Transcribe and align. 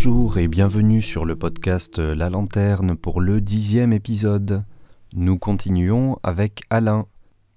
Bonjour 0.00 0.38
et 0.38 0.46
bienvenue 0.46 1.02
sur 1.02 1.24
le 1.24 1.34
podcast 1.34 1.98
La 1.98 2.30
Lanterne 2.30 2.96
pour 2.96 3.20
le 3.20 3.40
dixième 3.40 3.92
épisode. 3.92 4.62
Nous 5.16 5.38
continuons 5.38 6.18
avec 6.22 6.60
Alain, 6.70 7.06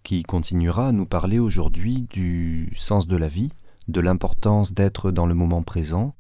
qui 0.02 0.24
continuera 0.24 0.88
à 0.88 0.92
nous 0.92 1.06
parler 1.06 1.38
aujourd'hui 1.38 2.08
du 2.10 2.74
sens 2.76 3.06
de 3.06 3.16
la 3.16 3.28
vie, 3.28 3.52
de 3.90 4.02
l'importance 4.02 4.74
d'être 4.74 5.12
dans 5.12 5.28
le 5.28 5.36
moment 5.36 5.62
présent, 5.62 6.16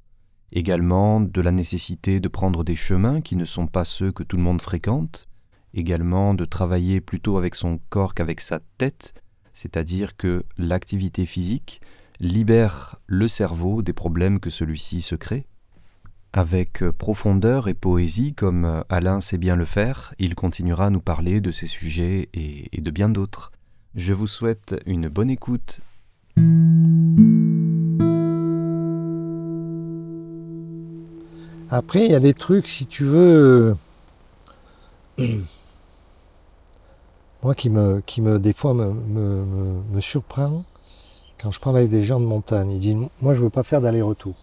également 0.52 1.22
de 1.22 1.42
la 1.42 1.52
nécessité 1.52 2.20
de 2.20 2.28
prendre 2.28 2.64
des 2.64 2.76
chemins 2.76 3.22
qui 3.22 3.36
ne 3.36 3.44
sont 3.44 3.66
pas 3.66 3.84
ceux 3.84 4.12
que 4.12 4.22
tout 4.22 4.38
le 4.38 4.44
monde 4.44 4.62
fréquente, 4.62 5.28
également 5.74 6.36
de 6.36 6.46
travailler 6.46 7.02
plutôt 7.02 7.40
avec 7.40 7.56
son 7.56 7.80
corps 7.90 8.14
qu'avec 8.14 8.42
sa 8.42 8.60
tête, 8.78 9.16
c'est-à-dire 9.54 10.16
que 10.18 10.46
l'activité 10.60 11.26
physique 11.26 11.82
libère 12.20 13.00
le 13.08 13.28
cerveau 13.28 13.82
des 13.82 13.94
problèmes 13.94 14.40
que 14.40 14.52
celui-ci 14.52 15.02
se 15.02 15.16
crée. 15.16 15.48
Avec 16.34 16.90
profondeur 16.92 17.68
et 17.68 17.74
poésie, 17.74 18.34
comme 18.34 18.86
Alain 18.88 19.20
sait 19.20 19.38
bien 19.38 19.58
le 19.58 19.66
faire, 19.66 20.14
il 20.18 20.34
continuera 20.34 20.86
à 20.86 20.90
nous 20.90 21.02
parler 21.02 21.42
de 21.42 21.52
ces 21.52 21.68
sujets 21.68 22.30
et, 22.34 22.70
de 22.80 22.90
bien 22.90 23.10
d'autres. 23.10 23.52
Je 23.96 24.14
vous 24.14 24.28
souhaite 24.28 24.78
une 24.86 25.10
bonne 25.10 25.30
écoute. 25.30 25.82
Après, 31.70 32.06
il 32.06 32.12
y 32.12 32.16
a 32.16 32.22
des 32.22 32.34
trucs, 32.34 32.70
si 32.70 32.88
tu 32.88 33.04
veux, 33.04 33.76
moi 37.44 37.56
qui 37.56 37.70
me, 37.70 38.00
qui 38.06 38.22
me 38.22 38.40
des 38.40 38.54
fois 38.54 38.74
me, 38.74 38.94
me, 38.94 39.84
me 39.84 40.00
surprend 40.00 40.64
quand 41.42 41.52
je 41.52 41.60
parle 41.60 41.76
avec 41.76 41.90
des 41.90 42.06
gens 42.06 42.22
de 42.22 42.26
montagne. 42.26 42.72
Ils 42.72 42.80
disent, 42.80 42.96
moi 43.22 43.34
je 43.34 43.44
veux 43.44 43.50
pas 43.50 43.64
faire 43.64 43.82
d'aller-retour 43.82 44.38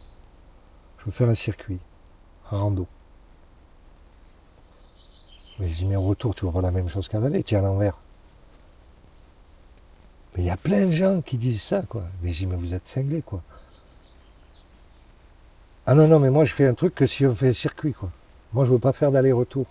faire 1.10 1.28
un 1.28 1.34
circuit, 1.34 1.78
rando. 2.56 2.86
Mais 5.58 5.68
je 5.68 5.76
dis, 5.76 5.84
mais 5.86 5.96
au 5.96 6.02
retour, 6.02 6.34
tu 6.34 6.46
vois 6.46 6.62
la 6.62 6.70
même 6.70 6.88
chose 6.88 7.08
qu'à 7.08 7.18
l'aller, 7.18 7.42
tu 7.42 7.54
es 7.54 7.58
à 7.58 7.60
l'envers. 7.60 7.96
Mais 10.34 10.42
il 10.42 10.46
y 10.46 10.50
a 10.50 10.56
plein 10.56 10.86
de 10.86 10.90
gens 10.90 11.20
qui 11.20 11.36
disent 11.36 11.62
ça, 11.62 11.82
quoi. 11.82 12.04
Mais 12.22 12.32
je 12.32 12.46
mais 12.46 12.56
vous 12.56 12.74
êtes 12.74 12.86
cinglés, 12.86 13.22
quoi. 13.22 13.42
Ah 15.86 15.94
non, 15.94 16.06
non, 16.06 16.18
mais 16.18 16.30
moi 16.30 16.44
je 16.44 16.52
fais 16.52 16.66
un 16.66 16.74
truc 16.74 16.94
que 16.94 17.06
si 17.06 17.24
on 17.24 17.34
fait 17.34 17.48
un 17.48 17.52
circuit, 17.52 17.94
quoi. 17.94 18.10
Moi 18.52 18.64
je 18.64 18.72
veux 18.72 18.78
pas 18.78 18.92
faire 18.92 19.10
d'aller-retour. 19.10 19.66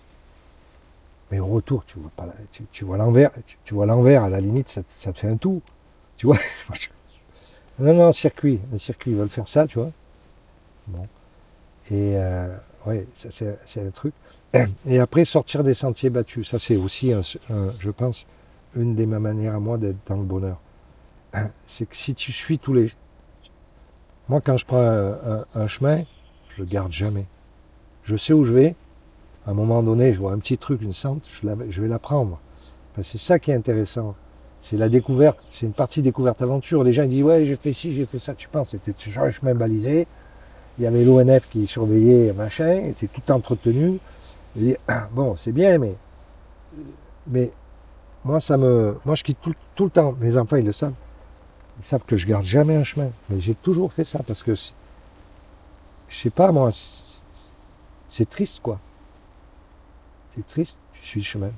Mais 1.30 1.38
au 1.40 1.46
retour, 1.46 1.84
tu 1.86 1.98
vois 1.98 2.10
pas 2.16 2.26
tu, 2.72 2.84
vois 2.84 2.96
l'envers, 2.96 3.30
tu, 3.64 3.74
vois 3.74 3.86
l'envers, 3.86 4.24
à 4.24 4.28
la 4.28 4.40
limite, 4.40 4.68
ça, 4.68 4.82
ça, 4.88 5.12
te 5.12 5.18
fait 5.18 5.28
un 5.28 5.36
tout. 5.36 5.62
Tu 6.16 6.26
vois 6.26 6.38
Non, 7.78 7.94
non, 7.94 8.08
un 8.08 8.12
circuit, 8.12 8.60
un 8.74 8.78
circuit, 8.78 9.12
ils 9.12 9.16
veulent 9.16 9.28
faire 9.28 9.46
ça, 9.46 9.66
tu 9.66 9.78
vois. 9.78 9.92
Bon. 10.88 11.06
Et 11.90 12.16
euh, 12.16 12.56
ouais, 12.88 13.06
c'est 13.14 13.80
un 13.80 13.90
truc. 13.90 14.14
Et 14.86 14.98
après, 14.98 15.24
sortir 15.24 15.62
des 15.62 15.74
sentiers 15.74 16.10
battus, 16.10 16.48
ça 16.48 16.58
c'est 16.58 16.76
aussi, 16.76 17.12
je 17.78 17.90
pense, 17.90 18.26
une 18.74 18.94
des 18.94 19.06
manières 19.06 19.54
à 19.54 19.60
moi 19.60 19.78
d'être 19.78 19.98
dans 20.06 20.16
le 20.16 20.24
bonheur. 20.24 20.58
C'est 21.66 21.86
que 21.86 21.96
si 21.96 22.14
tu 22.14 22.32
suis 22.32 22.58
tous 22.58 22.72
les... 22.72 22.90
Moi, 24.28 24.40
quand 24.40 24.56
je 24.56 24.66
prends 24.66 25.44
un, 25.54 25.68
chemin, 25.68 26.04
je 26.50 26.62
le 26.62 26.64
garde 26.64 26.92
jamais. 26.92 27.26
Je 28.04 28.16
sais 28.16 28.32
où 28.32 28.44
je 28.44 28.52
vais. 28.52 28.74
À 29.46 29.50
un 29.50 29.54
moment 29.54 29.82
donné, 29.82 30.12
je 30.12 30.18
vois 30.18 30.32
un 30.32 30.38
petit 30.38 30.58
truc, 30.58 30.82
une 30.82 30.92
sente, 30.92 31.26
je, 31.30 31.80
vais 31.80 31.88
la 31.88 31.98
prendre. 31.98 32.38
c'est 33.02 33.18
ça 33.18 33.38
qui 33.38 33.50
est 33.50 33.54
intéressant. 33.54 34.14
C'est 34.60 34.76
la 34.76 34.88
découverte, 34.88 35.38
c'est 35.50 35.66
une 35.66 35.72
partie 35.72 36.02
découverte 36.02 36.42
aventure. 36.42 36.82
Les 36.82 36.92
gens 36.92 37.06
disent 37.06 37.22
ouais 37.22 37.46
j'ai 37.46 37.56
fait 37.56 37.72
ci, 37.72 37.94
j'ai 37.94 38.04
fait 38.04 38.18
ça. 38.18 38.34
Tu 38.34 38.48
penses 38.48 38.70
c'était 38.70 38.92
un 39.18 39.30
chemin 39.30 39.54
balisé 39.54 40.06
il 40.78 40.84
y 40.84 40.86
avait 40.86 41.04
l'ONF 41.04 41.48
qui 41.50 41.66
surveillait, 41.66 42.32
machin, 42.32 42.70
et 42.70 42.92
c'est 42.92 43.08
tout 43.08 43.32
entretenu. 43.32 43.98
bon, 45.12 45.36
c'est 45.36 45.52
bien, 45.52 45.78
mais, 45.78 45.96
mais 47.26 47.52
moi, 48.24 48.40
ça 48.40 48.56
me, 48.56 48.96
moi, 49.04 49.14
je 49.14 49.24
quitte 49.24 49.38
tout, 49.40 49.84
le 49.84 49.90
temps. 49.90 50.14
Mes 50.20 50.36
enfants, 50.36 50.56
ils 50.56 50.64
le 50.64 50.72
savent. 50.72 50.94
Ils 51.78 51.84
savent 51.84 52.04
que 52.04 52.16
je 52.16 52.26
garde 52.26 52.44
jamais 52.44 52.76
un 52.76 52.84
chemin. 52.84 53.08
Mais 53.30 53.40
j'ai 53.40 53.54
toujours 53.54 53.92
fait 53.92 54.04
ça 54.04 54.20
parce 54.26 54.42
que, 54.42 54.54
je 54.54 54.70
sais 56.08 56.30
pas, 56.30 56.52
moi, 56.52 56.70
c'est 58.08 58.28
triste, 58.28 58.60
quoi. 58.60 58.78
C'est 60.34 60.46
triste. 60.46 60.78
Tu 60.94 61.06
suis 61.06 61.20
le 61.20 61.26
chemin. 61.26 61.50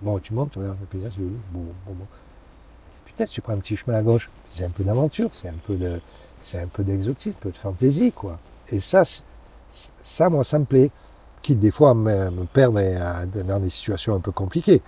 Bon, 0.00 0.18
tu 0.18 0.34
montes, 0.34 0.50
tu 0.50 0.58
regardes 0.58 0.80
le 0.80 0.86
paysage. 0.86 1.12
Peut-être 3.16 3.30
tu 3.30 3.40
prends 3.40 3.52
un 3.52 3.58
petit 3.58 3.76
chemin 3.76 3.98
à 3.98 4.02
gauche. 4.02 4.30
C'est 4.46 4.64
un 4.64 4.70
peu 4.70 4.84
d'aventure, 4.84 5.30
c'est 5.32 5.48
un 5.48 5.58
peu 5.66 5.76
de, 5.76 6.00
c'est 6.40 6.60
un 6.60 6.66
peu 6.66 6.82
d'exotisme, 6.82 7.36
un 7.38 7.42
peu 7.42 7.50
de 7.50 7.56
fantaisie, 7.56 8.12
quoi. 8.12 8.38
Et 8.70 8.80
ça, 8.80 9.02
ça, 10.02 10.28
moi, 10.28 10.44
ça 10.44 10.58
me 10.58 10.64
plaît. 10.64 10.90
Quitte 11.42 11.58
des 11.58 11.70
fois 11.70 11.90
à 11.90 11.94
me, 11.94 12.44
perdre 12.52 12.80
dans 13.44 13.58
des 13.58 13.70
situations 13.70 14.14
un 14.14 14.20
peu 14.20 14.30
compliquées. 14.30 14.80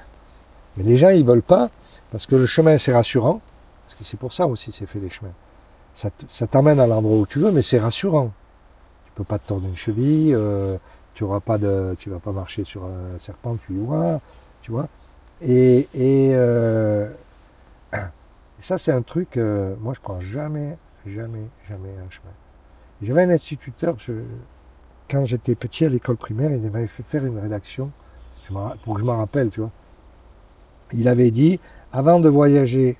Mais 0.77 0.85
les 0.85 0.99
gens, 0.99 1.09
ils 1.09 1.25
veulent 1.25 1.43
pas, 1.43 1.71
parce 2.11 2.27
que 2.27 2.37
le 2.37 2.47
chemin, 2.47 2.79
c'est 2.79 2.93
rassurant. 2.93 3.41
Parce 3.87 3.99
que 3.99 4.05
c'est 4.05 4.17
pour 4.17 4.33
ça 4.33 4.47
aussi, 4.47 4.73
c'est 4.73 4.87
fait 4.87 5.01
les 5.01 5.11
chemins. 5.11 5.33
Ça, 5.95 6.47
t'emmène 6.47 6.81
à 6.81 6.87
l'endroit 6.87 7.19
où 7.19 7.27
tu 7.27 7.39
veux, 7.39 7.53
mais 7.53 7.63
c'est 7.63 7.79
rassurant. 7.79 8.33
Tu 9.07 9.13
peux 9.15 9.25
pas 9.25 9.39
te 9.39 9.49
tordre 9.49 9.67
une 9.67 9.77
cheville, 9.77 10.35
euh, 10.35 10.77
tu 11.15 11.25
auras 11.25 11.41
pas 11.41 11.59
de, 11.59 11.95
tu 11.99 12.11
vas 12.11 12.19
pas 12.19 12.33
marcher 12.33 12.65
sur 12.65 12.85
un 12.85 13.19
serpent, 13.19 13.57
tu 13.57 13.75
y 13.75 13.79
vois, 13.79 14.21
tu 14.63 14.73
vois. 14.73 14.89
Et, 15.41 15.89
et, 15.95 16.31
euh, 16.33 17.09
ça, 18.59 18.79
c'est 18.79 18.93
un 18.93 19.03
truc, 19.03 19.37
euh, 19.37 19.75
moi, 19.81 19.95
je 19.95 20.01
prends 20.01 20.21
jamais 20.21 20.77
jamais, 21.07 21.49
jamais 21.69 21.91
un 21.91 22.11
chemin. 22.11 22.33
J'avais 23.03 23.23
un 23.23 23.31
instituteur, 23.31 23.97
quand 25.11 25.25
j'étais 25.25 25.55
petit 25.55 25.85
à 25.85 25.89
l'école 25.89 26.17
primaire, 26.17 26.51
il 26.51 26.61
m'avait 26.71 26.87
fait 26.87 27.03
faire 27.03 27.25
une 27.25 27.39
rédaction, 27.39 27.91
pour 28.83 28.95
que 28.95 29.01
je 29.01 29.05
m'en 29.05 29.19
rappelle, 29.19 29.51
tu 29.51 29.61
vois. 29.61 29.71
Il 30.93 31.09
avait 31.09 31.31
dit, 31.31 31.61
avant 31.93 32.21
de 32.21 32.29
voyager, 32.29 32.97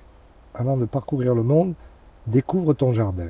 avant 0.53 0.77
de 0.77 0.85
parcourir 0.85 1.33
le 1.35 1.43
monde, 1.43 1.73
découvre 2.27 2.73
ton 2.73 2.93
jardin. 2.93 3.29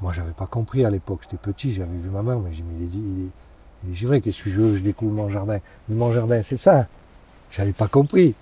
Moi, 0.00 0.12
j'avais 0.12 0.32
pas 0.32 0.46
compris 0.46 0.84
à 0.84 0.90
l'époque, 0.90 1.20
j'étais 1.22 1.36
petit, 1.36 1.72
j'avais 1.72 1.96
vu 1.96 2.08
ma 2.08 2.22
mère, 2.22 2.38
mais 2.38 2.52
j'ai 2.52 2.62
dit, 2.62 2.74
il 2.78 3.26
est, 3.26 3.30
il 3.86 3.92
est, 3.92 4.06
vrai, 4.06 4.20
qu'est-ce 4.20 4.42
que 4.42 4.50
je 4.50 4.60
veux, 4.60 4.76
je 4.76 4.82
découvre 4.82 5.12
mon 5.12 5.28
jardin. 5.28 5.58
Mais 5.88 5.94
mon 5.94 6.12
jardin, 6.12 6.42
c'est 6.42 6.56
ça. 6.56 6.86
J'avais 7.50 7.72
pas 7.72 7.88
compris. 7.88 8.34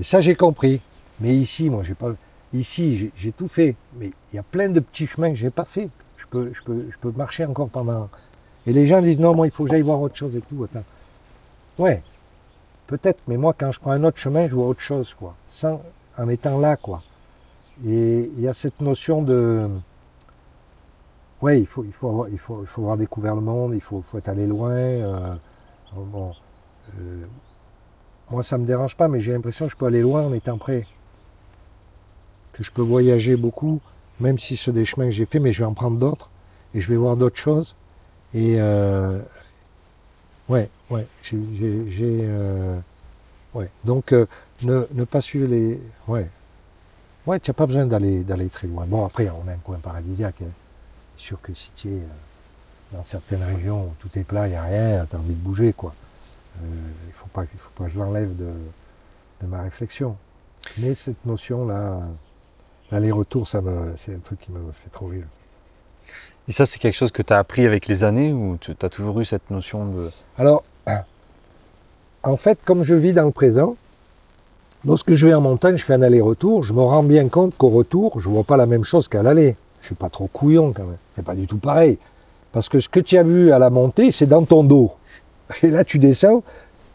Et 0.00 0.04
ça, 0.04 0.20
j'ai 0.20 0.34
compris. 0.34 0.80
Mais 1.20 1.36
ici, 1.36 1.70
moi, 1.70 1.82
j'ai 1.84 1.94
pas, 1.94 2.14
Ici, 2.54 3.10
j'ai 3.16 3.32
tout 3.32 3.48
fait, 3.48 3.74
mais 3.98 4.12
il 4.32 4.36
y 4.36 4.38
a 4.38 4.44
plein 4.44 4.68
de 4.68 4.78
petits 4.78 5.08
chemins 5.08 5.30
que 5.30 5.36
je 5.36 5.44
n'ai 5.44 5.50
pas 5.50 5.64
fait. 5.64 5.88
Je 6.18 6.24
peux, 6.30 6.52
je, 6.54 6.62
peux, 6.62 6.86
je 6.88 6.96
peux 6.98 7.10
marcher 7.10 7.44
encore 7.44 7.68
pendant. 7.68 8.08
Et 8.64 8.72
les 8.72 8.86
gens 8.86 9.02
disent 9.02 9.18
non, 9.18 9.34
moi 9.34 9.48
il 9.48 9.50
faut 9.50 9.64
que 9.64 9.70
j'aille 9.70 9.82
voir 9.82 10.00
autre 10.00 10.14
chose 10.14 10.36
et 10.36 10.40
tout. 10.40 10.64
Ouais, 11.78 12.00
peut-être, 12.86 13.18
mais 13.26 13.36
moi 13.36 13.54
quand 13.58 13.72
je 13.72 13.80
prends 13.80 13.90
un 13.90 14.04
autre 14.04 14.18
chemin, 14.18 14.46
je 14.46 14.54
vois 14.54 14.68
autre 14.68 14.80
chose, 14.80 15.14
quoi. 15.14 15.34
Sans, 15.48 15.82
en 16.16 16.28
étant 16.28 16.60
là, 16.60 16.76
quoi. 16.76 17.02
Et 17.84 18.30
il 18.36 18.40
y 18.40 18.46
a 18.46 18.54
cette 18.54 18.80
notion 18.80 19.20
de. 19.20 19.68
Ouais, 21.42 21.58
il 21.58 21.66
faut, 21.66 21.82
il 21.82 21.92
faut, 21.92 22.08
avoir, 22.08 22.28
il 22.28 22.38
faut, 22.38 22.60
il 22.62 22.68
faut 22.68 22.82
avoir 22.82 22.96
découvert 22.96 23.34
le 23.34 23.40
monde, 23.40 23.72
il 23.74 23.80
faut, 23.80 24.04
faut 24.12 24.18
être 24.18 24.28
allé 24.28 24.46
loin. 24.46 24.70
Euh, 24.70 25.34
bon, 25.92 26.32
euh, 27.00 27.24
moi, 28.30 28.42
ça 28.42 28.56
ne 28.56 28.62
me 28.62 28.66
dérange 28.66 28.96
pas, 28.96 29.08
mais 29.08 29.20
j'ai 29.20 29.32
l'impression 29.32 29.66
que 29.66 29.72
je 29.72 29.76
peux 29.76 29.86
aller 29.86 30.00
loin 30.00 30.22
en 30.22 30.32
étant 30.32 30.58
prêt 30.58 30.86
que 32.54 32.62
je 32.62 32.70
peux 32.70 32.82
voyager 32.82 33.36
beaucoup, 33.36 33.80
même 34.20 34.38
si 34.38 34.56
c'est 34.56 34.72
des 34.72 34.84
chemins 34.84 35.06
que 35.06 35.10
j'ai 35.12 35.26
fait, 35.26 35.40
mais 35.40 35.52
je 35.52 35.58
vais 35.58 35.64
en 35.66 35.74
prendre 35.74 35.98
d'autres 35.98 36.30
et 36.72 36.80
je 36.80 36.88
vais 36.88 36.96
voir 36.96 37.16
d'autres 37.16 37.36
choses. 37.36 37.76
Et 38.32 38.56
euh, 38.58 39.18
ouais, 40.48 40.70
ouais, 40.90 41.04
j'ai, 41.22 42.20
euh, 42.22 42.78
ouais. 43.54 43.68
Donc 43.84 44.12
euh, 44.12 44.26
ne, 44.62 44.86
ne, 44.94 45.04
pas 45.04 45.20
suivre 45.20 45.48
les, 45.48 45.80
ouais, 46.08 46.28
ouais, 47.26 47.40
tu 47.40 47.50
n'as 47.50 47.54
pas 47.54 47.66
besoin 47.66 47.86
d'aller 47.86 48.48
très 48.48 48.68
loin. 48.68 48.86
Bon 48.86 49.04
après, 49.04 49.28
on 49.28 49.48
a 49.48 49.52
un 49.52 49.58
coin 49.58 49.78
paradisiaque. 49.78 50.42
Hein. 50.42 50.50
sûr 51.16 51.40
que 51.42 51.52
si 51.54 51.70
tu 51.76 51.88
es 51.88 52.00
dans 52.92 53.02
certaines 53.02 53.42
régions 53.42 53.84
où 53.84 53.92
tout 53.98 54.16
est 54.18 54.24
plat, 54.24 54.46
il 54.46 54.50
n'y 54.50 54.56
a 54.56 54.62
rien, 54.62 55.06
tu 55.10 55.16
as 55.16 55.18
envie 55.18 55.34
de 55.34 55.40
bouger 55.40 55.72
quoi. 55.72 55.92
Il 56.62 57.12
faut 57.12 57.28
pas, 57.32 57.44
il 57.44 57.58
faut 57.58 57.70
pas 57.76 57.84
que 57.84 57.90
je 57.90 57.98
l'enlève 57.98 58.36
de, 58.36 58.50
de 59.42 59.46
ma 59.46 59.62
réflexion. 59.62 60.16
Mais 60.78 60.94
cette 60.94 61.24
notion 61.26 61.66
là 61.66 62.00
L'aller-retour, 62.90 63.48
ça 63.48 63.60
c'est 63.96 64.14
un 64.14 64.18
truc 64.18 64.40
qui 64.40 64.52
m'a 64.52 64.60
fait 64.72 64.90
trop 64.90 65.06
rire. 65.06 65.24
Et 66.46 66.52
ça, 66.52 66.66
c'est 66.66 66.78
quelque 66.78 66.96
chose 66.96 67.10
que 67.10 67.22
tu 67.22 67.32
as 67.32 67.38
appris 67.38 67.64
avec 67.64 67.86
les 67.86 68.04
années 68.04 68.32
ou 68.32 68.58
tu 68.60 68.72
as 68.82 68.88
toujours 68.90 69.20
eu 69.20 69.24
cette 69.24 69.50
notion 69.50 69.86
de... 69.86 70.08
Alors, 70.36 70.62
en 72.22 72.36
fait, 72.36 72.58
comme 72.64 72.82
je 72.82 72.94
vis 72.94 73.14
dans 73.14 73.24
le 73.24 73.30
présent, 73.30 73.76
lorsque 74.84 75.14
je 75.14 75.26
vais 75.26 75.34
en 75.34 75.40
montagne, 75.40 75.76
je 75.76 75.84
fais 75.84 75.94
un 75.94 76.02
aller-retour, 76.02 76.62
je 76.62 76.74
me 76.74 76.82
rends 76.82 77.02
bien 77.02 77.28
compte 77.28 77.56
qu'au 77.56 77.70
retour, 77.70 78.20
je 78.20 78.28
ne 78.28 78.34
vois 78.34 78.44
pas 78.44 78.58
la 78.58 78.66
même 78.66 78.84
chose 78.84 79.08
qu'à 79.08 79.22
l'aller. 79.22 79.56
Je 79.80 79.86
suis 79.86 79.94
pas 79.94 80.10
trop 80.10 80.26
couillon 80.26 80.72
quand 80.72 80.84
même. 80.84 80.98
C'est 81.16 81.24
pas 81.24 81.34
du 81.34 81.46
tout 81.46 81.58
pareil. 81.58 81.98
Parce 82.52 82.68
que 82.68 82.78
ce 82.78 82.88
que 82.88 83.00
tu 83.00 83.16
as 83.16 83.22
vu 83.22 83.50
à 83.50 83.58
la 83.58 83.70
montée, 83.70 84.12
c'est 84.12 84.26
dans 84.26 84.44
ton 84.44 84.62
dos. 84.62 84.92
Et 85.62 85.70
là, 85.70 85.84
tu 85.84 85.98
descends, 85.98 86.42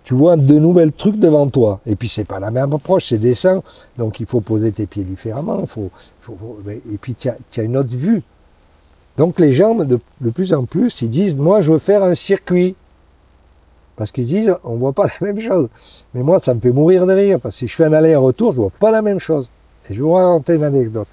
tu 0.04 0.14
vois 0.14 0.38
de 0.38 0.58
nouvelles 0.58 0.92
trucs 0.92 1.20
devant 1.20 1.48
toi. 1.48 1.82
Et 1.86 1.96
puis 1.96 2.10
c'est 2.10 2.26
pas 2.26 2.40
la 2.40 2.52
même 2.52 2.74
approche, 2.74 3.10
c'est 3.10 3.18
dessin, 3.18 3.62
donc 3.98 4.20
il 4.20 4.26
faut 4.26 4.42
poser 4.42 4.72
tes 4.72 4.88
pieds 4.88 5.04
différemment. 5.04 5.66
Faut, 5.66 5.92
et 6.68 6.98
puis 7.00 7.16
tu 7.16 7.30
as, 7.30 7.64
une 7.64 7.78
autre 7.78 7.96
vue. 7.96 8.24
Donc 9.18 9.40
les 9.40 9.54
gens, 9.54 9.76
de, 9.76 10.00
plus 10.34 10.54
en 10.54 10.66
plus, 10.66 11.02
ils 11.02 11.10
disent, 11.10 11.36
moi 11.36 11.62
je 11.62 11.72
veux 11.72 11.80
faire 11.80 12.04
un 12.04 12.16
circuit. 12.16 12.76
Parce 13.96 14.12
qu'ils 14.12 14.26
disent, 14.26 14.56
on 14.64 14.76
voit 14.76 14.94
pas 14.94 15.08
la 15.22 15.28
même 15.28 15.42
chose. 15.42 15.68
Mais 16.14 16.24
moi, 16.24 16.40
ça 16.40 16.54
me 16.54 16.60
fait 16.60 16.72
mourir 16.72 17.06
de 17.06 17.14
rire, 17.14 17.40
parce 17.40 17.56
que 17.56 17.60
si 17.60 17.68
je 17.68 17.76
fais 17.76 17.86
un 17.86 17.94
aller-retour, 17.94 18.54
je 18.54 18.62
vois 18.62 18.72
pas 18.80 18.92
la 18.92 19.02
même 19.02 19.20
chose. 19.20 19.52
Et 19.90 19.94
je 19.94 20.00
vais 20.00 20.06
vous 20.06 20.14
raconter 20.14 20.56
une 20.56 20.64
anecdote. 20.64 21.08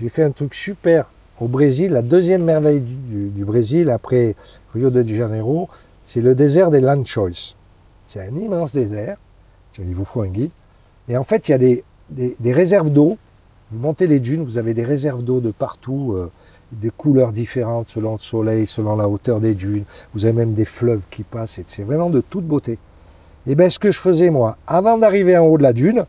J'ai 0.00 0.08
fait 0.08 0.22
un 0.22 0.30
truc 0.30 0.54
super 0.54 1.06
au 1.40 1.46
Brésil, 1.46 1.92
la 1.92 2.02
deuxième 2.02 2.44
merveille 2.44 2.80
du- 2.80 3.28
du 3.28 3.44
Brésil, 3.44 3.90
après 3.90 4.34
Rio 4.72 4.90
de 4.90 5.02
Janeiro, 5.02 5.68
c'est 6.12 6.20
le 6.20 6.34
désert 6.34 6.70
des 6.70 6.80
Lanchois. 6.80 7.54
C'est 8.08 8.20
un 8.20 8.34
immense 8.34 8.72
désert. 8.72 9.16
Il 9.78 9.94
vous 9.94 10.04
faut 10.04 10.22
un 10.22 10.26
guide. 10.26 10.50
Et 11.08 11.16
en 11.16 11.22
fait, 11.22 11.48
il 11.48 11.52
y 11.52 11.54
a 11.54 11.58
des, 11.58 12.52
réserves 12.52 12.90
d'eau. 12.90 13.16
Vous 13.70 13.78
montez 13.78 14.08
les 14.08 14.18
dunes, 14.18 14.42
vous 14.42 14.58
avez 14.58 14.74
des 14.74 14.82
réserves 14.82 15.22
d'eau 15.22 15.38
de 15.38 15.52
partout, 15.52 16.14
euh, 16.14 16.28
des 16.72 16.90
couleurs 16.90 17.30
différentes 17.30 17.90
selon 17.90 18.14
le 18.14 18.18
soleil, 18.18 18.66
selon 18.66 18.96
la 18.96 19.08
hauteur 19.08 19.38
des 19.38 19.54
dunes. 19.54 19.84
Vous 20.12 20.24
avez 20.24 20.32
même 20.32 20.54
des 20.54 20.64
fleuves 20.64 21.02
qui 21.12 21.22
passent. 21.22 21.60
C'est 21.66 21.84
vraiment 21.84 22.10
de 22.10 22.20
toute 22.20 22.44
beauté. 22.44 22.76
Et 23.46 23.54
bien, 23.54 23.70
ce 23.70 23.78
que 23.78 23.92
je 23.92 24.00
faisais, 24.00 24.30
moi, 24.30 24.56
avant 24.66 24.98
d'arriver 24.98 25.38
en 25.38 25.46
haut 25.46 25.58
de 25.58 25.62
la 25.62 25.72
dune, 25.72 26.06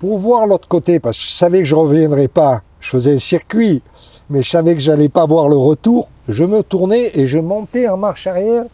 pour 0.00 0.18
voir 0.18 0.48
l'autre 0.48 0.66
côté, 0.66 0.98
parce 0.98 1.16
que 1.16 1.22
je 1.22 1.30
savais 1.30 1.58
que 1.60 1.66
je 1.66 1.76
ne 1.76 1.80
reviendrais 1.80 2.26
pas, 2.26 2.62
je 2.80 2.88
faisais 2.90 3.14
un 3.14 3.20
circuit, 3.20 3.82
mais 4.30 4.42
je 4.42 4.50
savais 4.50 4.74
que 4.74 4.80
j'allais 4.80 5.08
pas 5.08 5.26
voir 5.26 5.48
le 5.48 5.56
retour, 5.56 6.10
je 6.28 6.42
me 6.42 6.64
tournais 6.64 7.12
et 7.14 7.28
je 7.28 7.38
montais 7.38 7.86
en 7.86 7.96
marche 7.96 8.26
arrière 8.26 8.64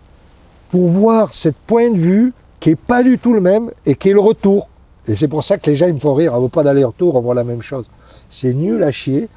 pour 0.71 0.89
voir 0.89 1.33
cette 1.33 1.57
point 1.57 1.91
de 1.91 1.99
vue 1.99 2.33
qui 2.61 2.71
est 2.71 2.77
pas 2.77 3.03
du 3.03 3.19
tout 3.19 3.33
le 3.33 3.41
même 3.41 3.71
et 3.87 3.95
qui 3.95 4.11
est 4.11 4.13
le 4.13 4.21
retour. 4.21 4.69
Et 5.07 5.15
c'est 5.15 5.29
pour 5.29 5.43
ça 5.43 5.57
que 5.57 5.71
les 5.71 5.77
gens 5.77 5.87
ils 5.87 5.95
me 5.95 5.99
font 5.99 6.15
rire, 6.15 6.35
on 6.35 6.43
ne 6.43 6.49
pas 6.49 6.63
d'aller-retour, 6.63 7.17
on 7.17 7.21
voit 7.21 7.35
la 7.35 7.45
même 7.45 7.63
chose. 7.63 7.91
C'est 8.29 8.53
nul 8.53 8.83
à 8.83 8.91
chier. 8.91 9.29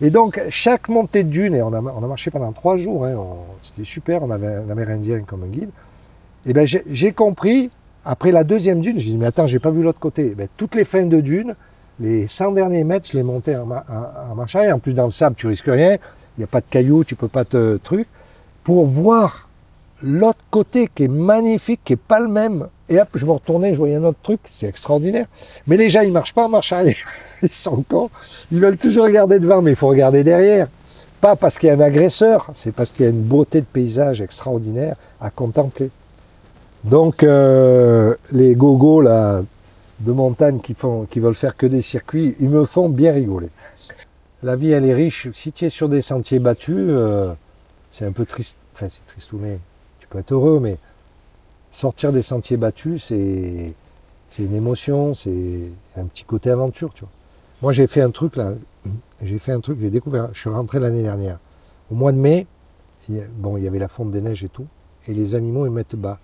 Et 0.00 0.10
donc, 0.10 0.40
chaque 0.48 0.88
montée 0.88 1.24
de 1.24 1.28
dune, 1.28 1.54
et 1.56 1.62
on 1.62 1.72
a, 1.72 1.80
marché 1.80 2.30
pendant 2.30 2.52
trois 2.52 2.76
jours, 2.76 3.04
hein, 3.04 3.16
c'était 3.60 3.82
super, 3.82 4.22
on 4.22 4.30
avait 4.30 4.46
un 4.46 4.70
Amérindien 4.70 5.22
comme 5.22 5.44
guide, 5.48 5.70
et 6.46 6.52
ben 6.52 6.66
j'ai 6.66 7.12
compris, 7.12 7.70
après 8.04 8.30
la 8.30 8.44
deuxième 8.44 8.80
dune, 8.80 9.00
j'ai 9.00 9.10
dit, 9.10 9.16
mais 9.16 9.26
attends, 9.26 9.48
j'ai 9.48 9.58
pas 9.58 9.72
vu 9.72 9.82
l'autre 9.82 9.98
côté. 9.98 10.34
Ben, 10.36 10.46
toutes 10.56 10.76
les 10.76 10.84
fins 10.84 11.04
de 11.04 11.20
dune, 11.20 11.56
les 11.98 12.28
100 12.28 12.52
derniers 12.52 12.84
mètres, 12.84 13.08
je 13.10 13.16
les 13.16 13.24
montais 13.24 13.56
en, 13.56 13.68
en, 13.72 14.38
en. 14.38 14.72
En 14.72 14.78
plus, 14.78 14.94
dans 14.94 15.06
le 15.06 15.10
sable, 15.10 15.34
tu 15.34 15.48
risques 15.48 15.66
rien, 15.66 15.94
il 15.94 16.38
n'y 16.38 16.44
a 16.44 16.46
pas 16.46 16.60
de 16.60 16.66
cailloux, 16.70 17.02
tu 17.02 17.16
peux 17.16 17.26
pas 17.26 17.44
te 17.44 17.76
truc, 17.78 18.06
pour 18.62 18.86
voir 18.86 19.47
l'autre 20.02 20.38
côté 20.50 20.88
qui 20.94 21.04
est 21.04 21.08
magnifique, 21.08 21.80
qui 21.84 21.94
est 21.94 21.96
pas 21.96 22.20
le 22.20 22.28
même. 22.28 22.68
Et 22.88 22.98
hop, 23.00 23.08
je 23.14 23.26
me 23.26 23.32
retournais, 23.32 23.72
je 23.72 23.78
voyais 23.78 23.96
un 23.96 24.04
autre 24.04 24.18
truc, 24.22 24.40
c'est 24.50 24.66
extraordinaire. 24.66 25.26
Mais 25.66 25.90
gens, 25.90 26.00
ils 26.00 26.12
marchent 26.12 26.34
pas 26.34 26.44
en 26.44 26.48
marche 26.48 26.72
arrière. 26.72 26.96
Ils 27.42 27.48
sont 27.48 27.84
cons. 27.88 28.10
Ils 28.50 28.60
veulent 28.60 28.78
toujours 28.78 29.04
regarder 29.04 29.38
devant, 29.38 29.60
mais 29.60 29.72
il 29.72 29.76
faut 29.76 29.88
regarder 29.88 30.24
derrière. 30.24 30.68
Pas 31.20 31.36
parce 31.36 31.58
qu'il 31.58 31.68
y 31.68 31.70
a 31.70 31.74
un 31.74 31.80
agresseur, 31.80 32.48
c'est 32.54 32.72
parce 32.72 32.92
qu'il 32.92 33.04
y 33.04 33.08
a 33.08 33.10
une 33.10 33.22
beauté 33.22 33.60
de 33.60 33.66
paysage 33.66 34.20
extraordinaire 34.20 34.96
à 35.20 35.30
contempler. 35.30 35.90
Donc, 36.84 37.22
euh, 37.22 38.14
les 38.32 38.54
gogos, 38.54 39.02
là, 39.02 39.42
de 40.00 40.12
montagne 40.12 40.60
qui, 40.60 40.74
font, 40.74 41.06
qui 41.10 41.20
veulent 41.20 41.34
faire 41.34 41.56
que 41.56 41.66
des 41.66 41.82
circuits, 41.82 42.36
ils 42.40 42.48
me 42.48 42.64
font 42.64 42.88
bien 42.88 43.12
rigoler. 43.12 43.48
La 44.42 44.54
vie, 44.54 44.70
elle 44.70 44.84
est 44.84 44.94
riche. 44.94 45.28
Si 45.32 45.50
tu 45.50 45.64
es 45.64 45.68
sur 45.68 45.88
des 45.88 46.00
sentiers 46.00 46.38
battus, 46.38 46.76
euh, 46.78 47.32
c'est 47.90 48.04
un 48.04 48.12
peu 48.12 48.24
triste. 48.24 48.54
Enfin, 48.74 48.86
c'est 48.88 49.04
tristouné. 49.08 49.58
Peux 50.10 50.18
être 50.18 50.32
heureux, 50.32 50.60
mais 50.60 50.78
sortir 51.70 52.12
des 52.12 52.22
sentiers 52.22 52.56
battus, 52.56 53.04
c'est 53.08 53.72
c'est 54.30 54.42
une 54.42 54.54
émotion, 54.54 55.14
c'est 55.14 55.70
un 55.96 56.04
petit 56.04 56.24
côté 56.24 56.50
aventure, 56.50 56.92
tu 56.94 57.00
vois. 57.00 57.10
Moi, 57.62 57.72
j'ai 57.72 57.86
fait 57.86 58.02
un 58.02 58.10
truc 58.10 58.36
là. 58.36 58.52
J'ai 59.22 59.38
fait 59.38 59.52
un 59.52 59.60
truc, 59.60 59.78
j'ai 59.80 59.90
découvert. 59.90 60.28
Je 60.32 60.40
suis 60.40 60.50
rentré 60.50 60.78
l'année 60.78 61.02
dernière. 61.02 61.38
Au 61.90 61.94
mois 61.94 62.12
de 62.12 62.18
mai, 62.18 62.46
bon, 63.36 63.56
il 63.56 63.64
y 63.64 63.66
avait 63.66 63.78
la 63.78 63.88
fonte 63.88 64.10
des 64.10 64.20
neiges 64.20 64.44
et 64.44 64.48
tout, 64.48 64.66
et 65.06 65.14
les 65.14 65.34
animaux 65.34 65.66
ils 65.66 65.72
mettent 65.72 65.96
bas. 65.96 66.18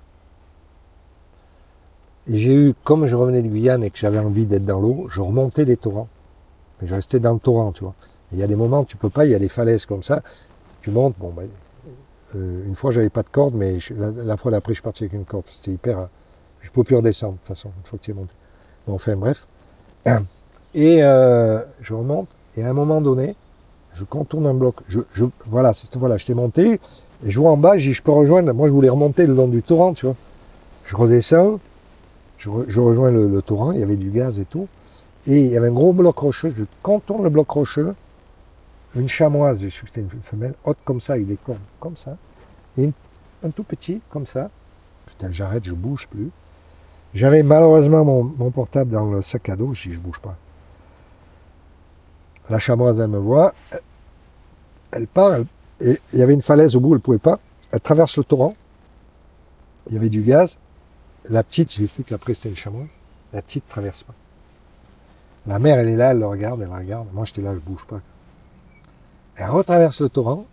J'ai 2.30 2.54
eu, 2.54 2.74
comme 2.84 3.06
je 3.06 3.16
revenais 3.16 3.42
de 3.42 3.48
Guyane 3.48 3.84
et 3.84 3.90
que 3.90 3.98
j'avais 3.98 4.18
envie 4.18 4.46
d'être 4.46 4.64
dans 4.64 4.80
l'eau, 4.80 5.06
je 5.10 5.20
remontais 5.20 5.64
les 5.64 5.76
torrents. 5.76 6.08
Mais 6.80 6.88
je 6.88 6.94
restais 6.94 7.18
dans 7.18 7.34
le 7.34 7.38
torrent, 7.38 7.72
tu 7.72 7.84
vois. 7.84 7.94
Il 8.32 8.38
y 8.38 8.42
a 8.42 8.46
des 8.46 8.56
moments 8.56 8.84
tu 8.84 8.96
peux 8.96 9.10
pas, 9.10 9.24
il 9.26 9.30
y 9.30 9.34
a 9.34 9.38
des 9.38 9.48
falaises 9.48 9.86
comme 9.86 10.02
ça. 10.02 10.22
Tu 10.82 10.90
montes, 10.90 11.16
bon, 11.18 11.30
ben, 11.30 11.48
euh, 12.36 12.64
une 12.66 12.74
fois 12.74 12.90
j'avais 12.90 13.10
pas 13.10 13.22
de 13.22 13.28
corde, 13.28 13.54
mais 13.54 13.78
je- 13.80 13.94
la, 13.94 14.10
la 14.10 14.36
fois 14.36 14.50
d'après 14.50 14.72
je 14.72 14.76
suis 14.76 14.82
parti 14.82 15.04
avec 15.04 15.12
une 15.14 15.24
corde. 15.24 15.44
C'était 15.48 15.72
hyper. 15.72 15.98
euh, 15.98 16.04
Je 16.62 16.70
peux 16.70 16.84
plus 16.84 16.96
redescendre 16.96 17.34
de 17.34 17.38
toute 17.38 17.48
façon, 17.48 17.70
une 17.78 17.84
fois 17.86 17.98
que 17.98 18.04
tu 18.04 18.10
es 18.10 18.14
monté. 18.14 18.34
Bon, 18.86 18.94
enfin 18.94 19.16
bref. 19.16 19.46
Et 20.74 21.02
euh, 21.04 21.60
je 21.80 21.94
remonte, 21.94 22.28
et 22.56 22.64
à 22.64 22.68
un 22.68 22.72
moment 22.72 23.00
donné, 23.00 23.36
je 23.94 24.02
contourne 24.04 24.46
un 24.46 24.54
bloc. 24.54 24.76
Je, 24.88 25.00
je, 25.12 25.24
voilà, 25.46 25.72
voilà, 25.96 26.16
j'étais 26.16 26.34
monté, 26.34 26.80
et 27.24 27.30
je 27.30 27.38
vois 27.38 27.52
en 27.52 27.56
bas, 27.56 27.78
j'ai 27.78 27.90
dit, 27.90 27.94
je 27.94 28.02
peux 28.02 28.10
rejoindre. 28.10 28.52
Moi, 28.52 28.66
je 28.66 28.72
voulais 28.72 28.88
remonter 28.88 29.26
le 29.26 29.34
long 29.34 29.46
du 29.46 29.62
torrent, 29.62 29.94
tu 29.94 30.06
vois. 30.06 30.16
Je 30.84 30.96
redescends, 30.96 31.60
je, 32.38 32.50
je 32.66 32.80
rejoins 32.80 33.12
le, 33.12 33.28
le 33.28 33.40
torrent, 33.42 33.70
il 33.72 33.78
y 33.78 33.82
avait 33.84 33.96
du 33.96 34.10
gaz 34.10 34.40
et 34.40 34.44
tout. 34.44 34.66
Et 35.28 35.40
il 35.42 35.46
y 35.52 35.56
avait 35.56 35.68
un 35.68 35.72
gros 35.72 35.92
bloc 35.92 36.18
rocheux, 36.18 36.50
je 36.50 36.64
contourne 36.82 37.22
le 37.22 37.30
bloc 37.30 37.48
rocheux, 37.48 37.94
une 38.96 39.08
chamoise, 39.08 39.60
j'ai 39.60 39.70
su 39.70 39.82
que 39.82 39.88
c'était 39.88 40.00
une 40.00 40.22
femelle, 40.22 40.54
haute 40.64 40.78
comme 40.84 41.00
ça, 41.00 41.14
avec 41.14 41.26
des 41.26 41.36
cornes 41.36 41.58
comme 41.80 41.96
ça, 41.96 42.16
et 42.78 42.90
un 43.44 43.50
tout 43.50 43.64
petit, 43.64 44.00
comme 44.10 44.26
ça. 44.26 44.50
Putain, 45.06 45.30
j'arrête, 45.30 45.64
je 45.64 45.72
bouge 45.72 46.08
plus. 46.08 46.30
J'avais 47.14 47.42
malheureusement 47.42 48.04
mon, 48.04 48.50
portable 48.50 48.90
dans 48.90 49.10
le 49.10 49.22
sac 49.22 49.48
à 49.48 49.56
dos, 49.56 49.74
je 49.74 49.88
dis, 49.88 49.94
je 49.94 50.00
bouge 50.00 50.20
pas. 50.20 50.36
La 52.50 52.58
chamoise, 52.58 53.00
elle 53.00 53.08
me 53.08 53.18
voit, 53.18 53.54
elle, 54.90 55.06
part, 55.06 55.40
et 55.80 56.00
il 56.12 56.18
y 56.18 56.22
avait 56.22 56.34
une 56.34 56.42
falaise 56.42 56.76
au 56.76 56.80
bout, 56.80 56.94
elle 56.94 57.00
pouvait 57.00 57.18
pas. 57.18 57.38
Elle 57.72 57.80
traverse 57.80 58.16
le 58.16 58.24
torrent, 58.24 58.54
il 59.88 59.94
y 59.94 59.96
avait 59.96 60.08
du 60.08 60.22
gaz. 60.22 60.58
La 61.28 61.42
petite, 61.42 61.72
j'ai 61.72 61.86
su 61.86 62.02
qu'après 62.02 62.34
c'était 62.34 62.50
une 62.50 62.56
chamoise, 62.56 62.88
la 63.32 63.42
petite 63.42 63.66
traverse 63.68 64.02
pas. 64.02 64.14
La 65.46 65.58
mère, 65.58 65.78
elle 65.78 65.88
est 65.88 65.96
là, 65.96 66.12
elle 66.12 66.18
le 66.18 66.26
regarde, 66.26 66.62
elle 66.62 66.72
regarde. 66.72 67.06
Moi, 67.12 67.24
j'étais 67.24 67.42
là, 67.42 67.54
je 67.54 67.60
bouge 67.60 67.84
pas. 67.86 68.00
Elle 69.36 69.50
retraverse 69.50 70.00
le 70.00 70.08
torrent. 70.08 70.46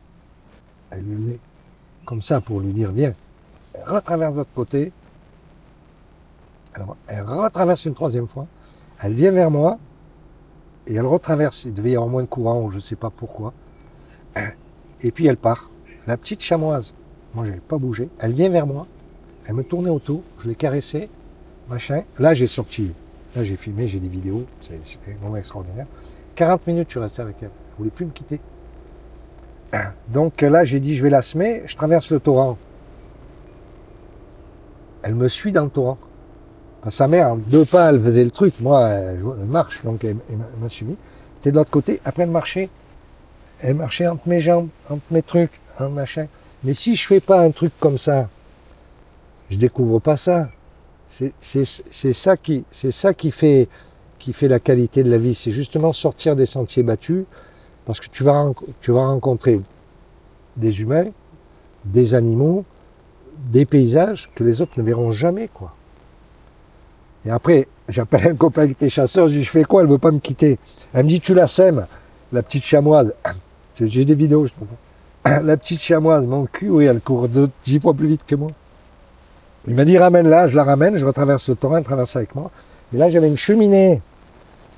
Elle 0.90 1.02
lui 1.04 1.24
met 1.24 1.40
comme 2.06 2.22
ça 2.22 2.42
pour 2.42 2.60
lui 2.60 2.74
dire 2.74 2.92
viens. 2.92 3.14
Elle 3.76 3.90
retraverse 3.90 4.34
de 4.34 4.38
l'autre 4.40 4.50
côté. 4.56 4.92
Elle 7.08 7.22
retraverse 7.24 7.86
une 7.86 7.94
troisième 7.94 8.28
fois. 8.28 8.48
Elle 9.02 9.14
vient 9.14 9.32
vers 9.32 9.52
moi. 9.52 9.78
Et 10.88 10.96
elle 10.96 11.06
retraverse. 11.06 11.66
Il 11.66 11.74
devait 11.74 11.92
y 11.92 11.96
avoir 11.96 12.10
moins 12.10 12.24
de 12.24 12.28
courant, 12.28 12.62
ou 12.64 12.70
je 12.72 12.78
ne 12.78 12.82
sais 12.82 12.96
pas 12.96 13.10
pourquoi. 13.10 13.54
Et 15.02 15.12
puis 15.12 15.28
elle 15.28 15.38
part. 15.38 15.70
La 16.08 16.18
petite 16.18 16.42
chamoise. 16.42 16.94
Moi, 17.34 17.46
je 17.46 17.50
n'avais 17.52 17.62
pas 17.62 17.78
bougé. 17.78 18.10
Elle 18.20 18.34
vient 18.34 18.50
vers 18.50 18.66
moi. 18.68 18.88
Elle 19.46 19.56
me 19.56 19.64
tournait 19.64 19.90
autour. 19.90 20.22
Je 20.40 20.48
l'ai 20.48 20.56
caressée. 20.56 21.10
Machin. 21.70 22.04
Là, 22.20 22.34
j'ai 22.34 22.48
sorti. 22.48 22.92
Là, 23.36 23.44
j'ai 23.44 23.56
filmé, 23.56 23.88
j'ai 23.88 24.00
des 24.00 24.08
vidéos. 24.10 24.46
C'est- 24.62 24.84
C'était 24.84 25.14
vraiment 25.14 25.38
extraordinaire. 25.38 25.86
40 26.36 26.68
minutes, 26.68 26.88
je 26.90 26.94
suis 26.94 27.00
resté 27.00 27.22
avec 27.22 27.38
elle. 27.42 27.50
Elle 27.50 27.78
voulait 27.78 27.90
plus 27.92 28.06
me 28.06 28.12
quitter. 28.12 28.42
Donc 30.10 30.42
là, 30.42 30.66
j'ai 30.66 30.80
dit, 30.80 30.96
je 30.96 31.04
vais 31.04 31.10
la 31.10 31.22
semer. 31.22 31.64
Je 31.66 31.76
traverse 31.76 32.12
le 32.12 32.20
torrent. 32.20 32.58
Elle 35.04 35.16
me 35.16 35.28
suit 35.28 35.52
dans 35.52 35.64
le 35.64 35.70
torrent. 35.70 35.98
Sa 36.90 37.08
mère, 37.08 37.30
en 37.30 37.36
deux 37.38 37.66
pas, 37.66 37.90
elle 37.90 38.02
faisait 38.02 38.24
le 38.24 38.32
truc. 38.32 38.60
Moi, 38.60 38.88
elle, 38.90 39.20
marche. 39.48 39.84
Donc, 39.84 40.04
elle, 40.04 40.18
m'a- 40.60 40.70
suivi. 40.70 40.96
T'es 41.42 41.52
de 41.52 41.56
l'autre 41.56 41.70
côté. 41.72 42.02
Après, 42.06 42.24
elle 42.24 42.32
marchait. 42.32 42.70
Elle 43.62 43.76
marchait 43.76 44.08
entre 44.08 44.28
mes 44.28 44.42
jambes, 44.42 44.70
entre 44.90 45.04
mes 45.12 45.22
trucs, 45.22 45.52
un 45.80 45.90
machin. 45.90 46.28
Mais 46.64 46.74
si 46.74 46.96
je 46.96 47.06
fais 47.06 47.20
pas 47.20 47.40
un 47.42 47.52
truc 47.52 47.72
comme 47.80 47.98
ça, 48.00 48.28
je 49.50 49.58
découvre 49.58 50.00
pas 50.00 50.18
ça. 50.18 50.50
C'est 51.08 51.64
ça 52.14 52.38
qui, 52.38 52.64
c'est 52.72 52.92
ça 52.92 53.14
qui 53.14 53.30
fait, 53.32 53.68
qui 54.18 54.34
fait 54.34 54.48
la 54.48 54.60
qualité 54.60 55.04
de 55.04 55.12
la 55.12 55.18
vie. 55.18 55.36
C'est 55.36 55.52
justement 55.52 55.94
sortir 55.94 56.36
des 56.36 56.46
sentiers 56.48 56.84
battus, 56.84 57.26
parce 57.86 58.00
que 58.00 58.08
tu 58.08 58.24
vas, 58.24 58.52
tu 58.80 58.92
vas 58.92 59.06
rencontrer 59.08 59.60
des 60.58 60.82
humains, 60.82 61.08
des 61.86 62.14
animaux, 62.14 62.64
des 63.38 63.66
paysages 63.66 64.30
que 64.36 64.44
les 64.44 64.62
autres 64.62 64.74
ne 64.78 64.84
verront 64.84 65.12
jamais, 65.12 65.50
quoi. 65.52 65.74
Et 67.26 67.30
après, 67.30 67.68
j'appelle 67.88 68.28
un 68.30 68.36
copain 68.36 68.66
qui 68.66 68.72
était 68.72 68.90
chasseur, 68.90 69.30
je 69.30 69.36
dis, 69.36 69.44
je 69.44 69.52
fais 69.52 69.64
quoi? 69.64 69.82
Elle 69.82 69.88
veut 69.88 69.98
pas 69.98 70.12
me 70.12 70.20
quitter. 70.20 70.58
Elle 70.94 71.06
me 71.06 71.10
dit, 71.10 71.22
tu 71.22 71.34
la 71.34 71.48
sèmes, 71.48 71.86
la 72.32 72.42
petite 72.42 72.64
chamoise. 72.64 73.14
J'ai 73.80 74.06
des 74.06 74.16
vidéos, 74.16 74.46
je. 74.48 74.52
La 75.44 75.56
petite 75.56 75.82
chamoise, 75.82 76.26
mon 76.26 76.46
cul, 76.46 76.70
oui, 76.70 76.86
elle 76.86 77.00
court 77.00 77.28
dix 77.64 77.80
fois 77.80 77.94
plus 77.94 78.08
vite 78.08 78.26
que 78.26 78.36
moi. 78.36 78.52
Il 79.68 79.76
m'a 79.76 79.86
dit, 79.86 79.98
ramène-la, 79.98 80.48
je 80.48 80.56
la 80.56 80.64
ramène, 80.64 80.98
je 80.98 81.06
retraverse 81.06 81.50
le 81.50 81.56
torrent, 81.56 81.78
elle 81.78 81.84
traverse 81.84 82.16
avec 82.16 82.34
moi. 82.34 82.50
Et 82.94 82.98
là, 82.98 83.10
j'avais 83.12 83.28
une 83.28 83.38
cheminée 83.38 84.02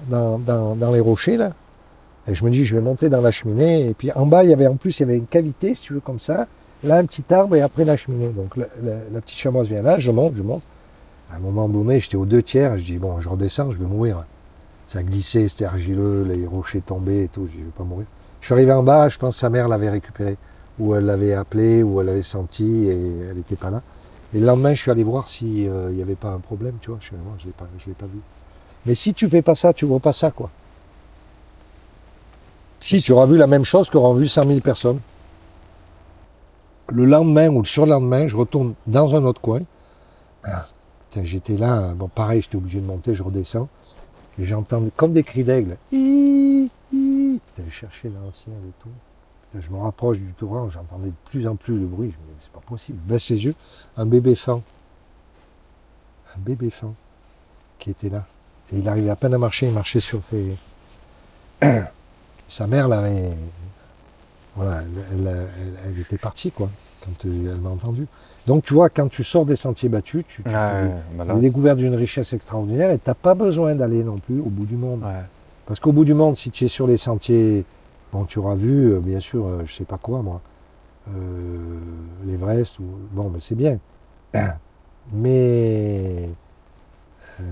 dans, 0.10 0.38
dans, 0.38 0.76
dans 0.76 0.92
les 0.92 1.00
rochers, 1.00 1.38
là. 1.38 1.52
Et 2.27 2.36
je 2.36 2.46
me 2.46 2.50
dis, 2.50 2.65
je 2.65 2.75
vais 2.75 2.82
monter 2.82 3.10
dans 3.10 3.22
la 3.22 3.32
cheminée. 3.32 3.89
Et 3.89 3.94
puis 3.94 4.12
en 4.13 4.25
bas, 4.25 4.44
il 4.44 4.50
y 4.50 4.53
avait 4.53 4.68
en 4.68 4.75
plus, 4.75 5.00
il 5.00 5.01
y 5.01 5.03
avait 5.03 5.18
une 5.18 5.27
cavité, 5.27 5.75
si 5.75 5.84
tu 5.84 5.94
veux, 5.94 6.00
comme 6.00 6.20
ça. 6.20 6.48
Là, 6.84 6.98
un 6.98 7.06
petit 7.06 7.24
arbre 7.34 7.56
et 7.56 7.62
après 7.62 7.86
la 7.86 7.98
cheminée. 7.98 8.30
Donc 8.30 8.56
la, 8.58 8.65
petite 9.22 9.38
chamoise 9.38 9.68
vient 9.68 9.82
là, 9.82 10.00
je 10.00 10.12
monte, 10.12 10.36
je 10.36 10.44
monte. 10.44 10.63
À 11.32 11.38
un 11.38 11.39
moment 11.39 11.68
donné, 11.68 12.00
j'étais 12.00 12.18
aux 12.18 12.25
deux 12.25 12.44
tiers. 12.44 12.77
Je 12.77 12.84
dis, 12.84 12.98
bon, 12.98 13.20
je 13.20 13.30
redescends, 13.30 13.72
je 13.72 13.80
vais 13.80 13.86
mourir. 13.86 14.24
Ça 14.86 15.01
glissait, 15.01 15.48
c'était 15.48 15.65
argileux, 15.65 16.24
les 16.24 16.46
rochers 16.46 16.82
tombaient 16.82 17.25
et 17.25 17.27
tout. 17.27 17.48
Je 17.48 17.51
dis, 17.51 17.60
je 17.60 17.65
vais 17.65 17.72
pas 17.72 17.84
mourir. 17.84 18.06
Je 18.42 18.48
suis 18.48 18.53
arrivé 18.53 18.74
en 18.74 18.84
bas, 18.84 19.08
je 19.08 19.18
pense 19.18 19.36
que 19.36 19.39
sa 19.39 19.50
mère 19.50 19.70
l'avait 19.70 19.89
récupéré, 19.89 20.36
ou 20.77 20.96
elle 20.96 21.06
l'avait 21.06 21.34
appelé, 21.34 21.82
ou 21.82 22.01
elle 22.01 22.08
l'avait 22.08 22.22
senti 22.22 22.88
et 22.88 23.30
elle 23.30 23.38
n'était 23.38 23.56
pas 23.56 23.70
là. 23.70 23.82
Et 24.34 24.39
le 24.39 24.46
lendemain, 24.46 24.74
je 24.74 24.82
suis 24.82 24.92
allé 24.92 25.03
voir 25.03 25.27
s'il 25.27 25.72
n'y 25.72 26.01
avait 26.01 26.15
pas 26.15 26.30
un 26.30 26.39
problème, 26.39 26.75
tu 26.82 26.89
vois. 26.89 27.00
Je 27.01 27.13
ne 27.13 27.46
l'ai 27.48 27.94
pas 27.94 28.06
vu. 28.06 28.20
Mais 28.86 28.96
si 28.96 29.13
tu 29.13 29.30
fais 29.30 29.42
pas 29.42 29.56
ça, 29.56 29.72
tu 29.72 29.86
vois 29.86 30.00
pas 30.00 30.12
ça, 30.12 30.32
quoi. 30.32 30.50
Si, 32.84 33.02
tu 33.02 33.13
auras 33.13 33.28
vu 33.28 33.38
la 33.38 33.48
même 33.48 33.63
chose 33.63 33.90
qu'auront 33.90 34.13
vu 34.13 34.28
100 34.28 34.46
000 34.46 34.60
personnes. 34.60 35.00
Le 36.90 37.06
lendemain 37.06 37.48
ou 37.48 37.62
le 37.62 37.66
surlendemain, 37.66 38.28
je 38.28 38.36
retourne 38.36 38.74
dans 38.88 39.16
un 39.16 39.24
autre 39.24 39.40
coin. 39.40 39.62
Ah, 40.44 40.66
j'étais 41.22 41.56
là, 41.56 41.94
bon 41.94 42.10
pareil, 42.10 42.42
j'étais 42.42 42.58
obligé 42.58 42.82
de 42.82 42.86
monter, 42.86 43.16
je 43.16 43.24
redescends. 43.24 43.70
Et 44.38 44.46
j'entends 44.46 44.84
comme 44.98 45.13
des 45.13 45.24
cris 45.24 45.46
d'aigle. 45.46 45.78
Je 45.94 46.68
chercher 47.70 48.10
l'ancien 48.10 48.52
et 48.52 48.74
tout. 48.82 48.90
je 49.58 49.70
me 49.70 49.78
rapproche 49.78 50.18
du 50.18 50.34
torrent, 50.34 50.68
j'entendais 50.68 51.08
de 51.08 51.30
plus 51.30 51.48
en 51.48 51.56
plus 51.56 51.80
de 51.80 51.86
bruit. 51.86 52.12
Je 52.12 52.18
me 52.18 52.38
dis, 52.38 52.42
c'est 52.42 52.52
pas 52.52 52.60
possible. 52.68 53.00
Je 53.06 53.13
baisse 53.13 53.24
ses 53.24 53.46
yeux, 53.46 53.56
un 53.96 54.06
bébé 54.06 54.36
fan. 54.36 54.60
Un 56.36 56.40
bébé 56.40 56.70
fan 56.70 56.92
qui 57.80 57.92
était 57.92 58.10
là. 58.10 58.25
Et 58.74 58.80
il 58.80 58.90
arrivait 58.90 59.10
à 59.10 59.16
peine 59.16 59.36
à 59.36 59.38
marcher, 59.38 59.68
il 59.68 59.72
marchait 59.72 60.02
sur 60.02 60.20
ses. 60.30 60.52
Sa 62.54 62.68
mère 62.68 62.88
l'avait. 62.88 63.32
Voilà, 64.56 64.82
elle, 65.12 66.00
était 66.00 66.20
partie, 66.20 66.52
quoi, 66.52 66.70
quand 67.04 67.26
elle 67.26 67.58
m'a 67.60 67.72
entendu. 67.72 68.06
Donc, 68.46 68.64
tu 68.64 68.76
vois, 68.76 68.90
quand 68.90 69.08
tu 69.08 69.24
sors 69.24 69.44
des 69.44 69.56
sentiers 69.56 69.90
battus, 69.90 70.24
tu, 70.28 70.44
tu 70.44 71.40
découvert 71.42 71.76
d'une 71.76 71.96
richesse 71.96 72.32
extraordinaire 72.32 72.92
et 72.92 73.00
tu 73.00 73.10
n'as 73.10 73.16
pas 73.16 73.34
besoin 73.34 73.74
d'aller 73.74 74.04
non 74.04 74.20
plus 74.20 74.40
au 74.40 74.52
bout 74.52 74.66
du 74.66 74.76
monde. 74.76 75.02
Parce 75.66 75.80
qu'au 75.80 75.92
bout 75.92 76.06
du 76.06 76.14
monde, 76.14 76.38
si 76.38 76.52
tu 76.52 76.66
es 76.66 76.68
sur 76.68 76.86
les 76.86 76.98
sentiers, 76.98 77.66
bon, 78.12 78.26
tu 78.26 78.38
auras 78.38 78.54
vu, 78.54 78.94
euh, 78.94 79.00
bien 79.00 79.20
sûr, 79.20 79.48
euh, 79.48 79.64
je 79.66 79.74
sais 79.74 79.86
pas 79.86 79.98
quoi, 79.98 80.22
moi, 80.22 80.40
euh, 81.10 81.80
l'Everest, 82.28 82.78
ou, 82.78 82.84
bon, 83.14 83.32
mais 83.32 83.40
c'est 83.40 83.56
bien. 83.56 83.80
Mais 85.12 86.30
euh, 87.40 87.44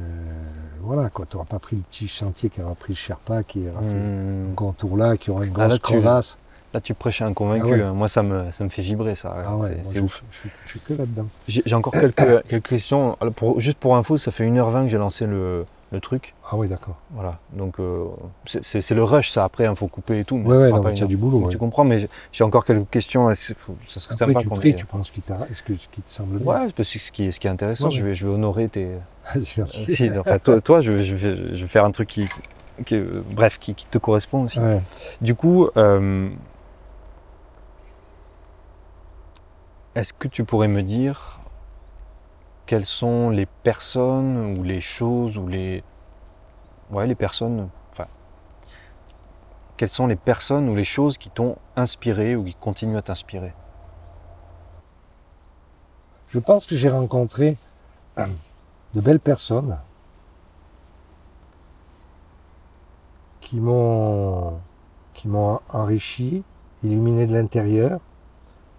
voilà, 0.80 1.10
quoi, 1.10 1.26
tu 1.30 1.36
n'auras 1.36 1.48
pas 1.48 1.60
pris 1.60 1.76
le 1.76 1.82
petit 1.84 2.08
chantier 2.08 2.50
qui 2.50 2.62
aura 2.62 2.76
pris 2.76 2.94
le 2.94 2.98
Sherpa, 2.98 3.44
qui 3.44 3.68
aura 3.68 3.82
fait 3.82 3.88
mmh. 3.88 4.52
un 4.52 4.56
contour 4.56 4.98
là, 4.98 5.18
qui 5.18 5.32
aura 5.32 5.46
une 5.46 5.54
ah, 5.58 5.68
grosse 5.68 5.80
crevasse. 5.80 6.38
Là, 6.74 6.80
tu 6.80 6.94
prêches 6.94 7.22
un 7.22 7.34
convaincu. 7.34 7.82
Ah 7.82 7.92
Moi, 7.92 8.08
ça 8.08 8.24
me, 8.24 8.50
ça 8.52 8.64
me 8.64 8.70
fait 8.70 8.82
vibrer, 8.82 9.16
ça. 9.16 9.36
Ah 9.46 9.58
c'est 9.84 10.00
ouf. 10.00 10.24
Je, 10.32 10.70
suis 10.70 10.80
que 10.80 10.94
là-dedans. 10.94 11.28
J'ai 11.48 11.76
encore 11.76 11.92
quelques, 11.92 12.44
quelques 12.48 12.70
questions. 12.70 13.18
pour, 13.36 13.60
juste 13.60 13.78
pour 13.78 13.98
info, 13.98 14.16
ça 14.18 14.32
fait 14.32 14.48
1h20 14.48 14.84
que 14.84 14.88
j'ai 14.88 14.98
lancé 14.98 15.26
le, 15.26 15.66
le 15.92 16.00
truc. 16.00 16.34
Ah 16.50 16.56
oui, 16.56 16.68
d'accord. 16.70 16.96
Voilà. 17.12 17.40
Donc, 17.52 17.80
euh, 17.80 18.06
c'est 18.46 18.92
le 18.92 19.04
rush, 19.04 19.30
ça. 19.30 19.44
Après, 19.44 19.66
il 19.66 19.76
faut 19.76 19.88
couper 19.88 20.20
et 20.20 20.24
tout. 20.24 20.42
Oui, 20.44 20.56
ouais, 20.56 20.72
non, 20.72 20.94
tu 20.94 21.04
as 21.04 21.08
du 21.08 21.18
boulot. 21.18 21.50
Tu 21.50 21.58
comprends, 21.58 21.84
mais 21.84 22.08
j'ai 22.32 22.44
encore 22.44 22.66
quelques 22.66 22.90
questions. 22.90 23.34
ça 23.36 23.54
serait 23.54 24.16
Après, 24.16 24.34
sympa 24.34 24.40
tu 24.40 24.50
pries, 24.50 24.76
tu 24.76 24.86
penses 24.86 25.08
ce 25.08 25.12
qui, 25.12 25.22
ce, 25.22 25.64
que, 25.64 25.76
ce 25.76 25.88
qui 25.90 26.02
te 26.02 26.10
semble 26.10 26.40
bien? 26.40 26.48
Ouais, 26.48 26.72
parce 26.76 26.94
que 26.94 27.00
ce 27.00 27.12
qui, 27.12 27.32
ce 27.32 27.40
qui 27.40 27.48
est 27.48 27.52
intéressant, 27.52 27.90
je, 27.90 28.02
vais, 28.04 28.16
je 28.16 28.26
vais 28.26 28.34
honorer 28.34 28.70
tes. 28.70 28.88
si, 29.44 30.10
enfin, 30.18 30.40
toi, 30.40 30.62
toi 30.62 30.82
je, 30.82 30.98
je, 30.98 31.16
vais, 31.16 31.56
je, 31.56 31.62
vais, 31.62 31.68
faire 31.68 31.86
un 31.86 31.92
truc 31.92 32.08
qui, 32.08 32.28
qui 32.86 33.00
bref, 33.30 33.60
qui, 33.60 33.76
qui, 33.76 33.86
te 33.86 33.98
correspond 33.98 34.44
aussi. 34.44 34.60
Du 35.20 35.36
coup, 35.36 35.68
euh, 35.78 36.30
est-ce 39.96 40.14
que 40.14 40.28
tu 40.28 40.46
pourrais 40.46 40.70
me 40.70 40.82
dire 40.82 41.41
quelles 42.72 42.86
sont 42.86 43.30
les 43.30 43.48
personnes 43.48 44.58
ou 44.58 44.64
les 44.64 44.80
choses 44.80 45.38
ou 45.38 45.46
les 45.46 45.84
ouais 46.90 47.06
les 47.06 47.16
personnes 47.16 47.68
enfin 47.92 48.08
quelles 49.76 49.90
sont 49.90 50.08
les 50.08 50.16
personnes 50.16 50.70
ou 50.70 50.76
les 50.76 50.86
choses 50.86 51.18
qui 51.18 51.30
t'ont 51.30 51.58
inspiré 51.76 52.34
ou 52.34 52.46
qui 52.46 52.54
continuent 52.54 52.96
à 52.96 53.02
t'inspirer? 53.02 53.54
Je 56.30 56.40
pense 56.40 56.66
que 56.66 56.78
j'ai 56.78 56.88
rencontré 56.88 57.58
de 58.16 59.02
belles 59.02 59.20
personnes 59.20 59.78
qui 63.42 63.60
m'ont 63.60 64.62
qui 65.14 65.28
m'ont 65.28 65.60
enrichi, 65.74 66.42
illuminé 66.86 67.28
de 67.28 67.34
l'intérieur, 67.34 68.00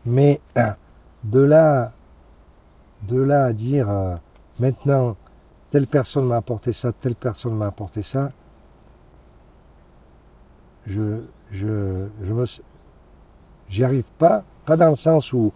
mais 0.06 0.40
de 1.25 1.40
là 1.40 1.92
de 3.09 3.21
là 3.21 3.47
à 3.47 3.52
dire 3.52 3.88
euh, 3.88 4.14
maintenant, 4.61 5.16
telle 5.71 5.87
personne 5.87 6.26
m'a 6.26 6.37
apporté 6.37 6.73
ça, 6.73 6.92
telle 6.92 7.14
personne 7.14 7.54
m'a 7.54 7.66
apporté 7.66 8.02
ça, 8.02 8.30
je, 10.87 11.23
je, 11.50 12.09
je 12.23 12.32
me, 12.32 12.44
j'y 13.68 13.85
arrive 13.85 14.11
pas, 14.18 14.44
pas 14.66 14.76
dans 14.76 14.90
le 14.90 14.94
sens 14.94 15.32
où, 15.32 15.52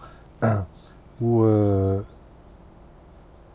où 1.20 1.42
euh, 1.44 2.00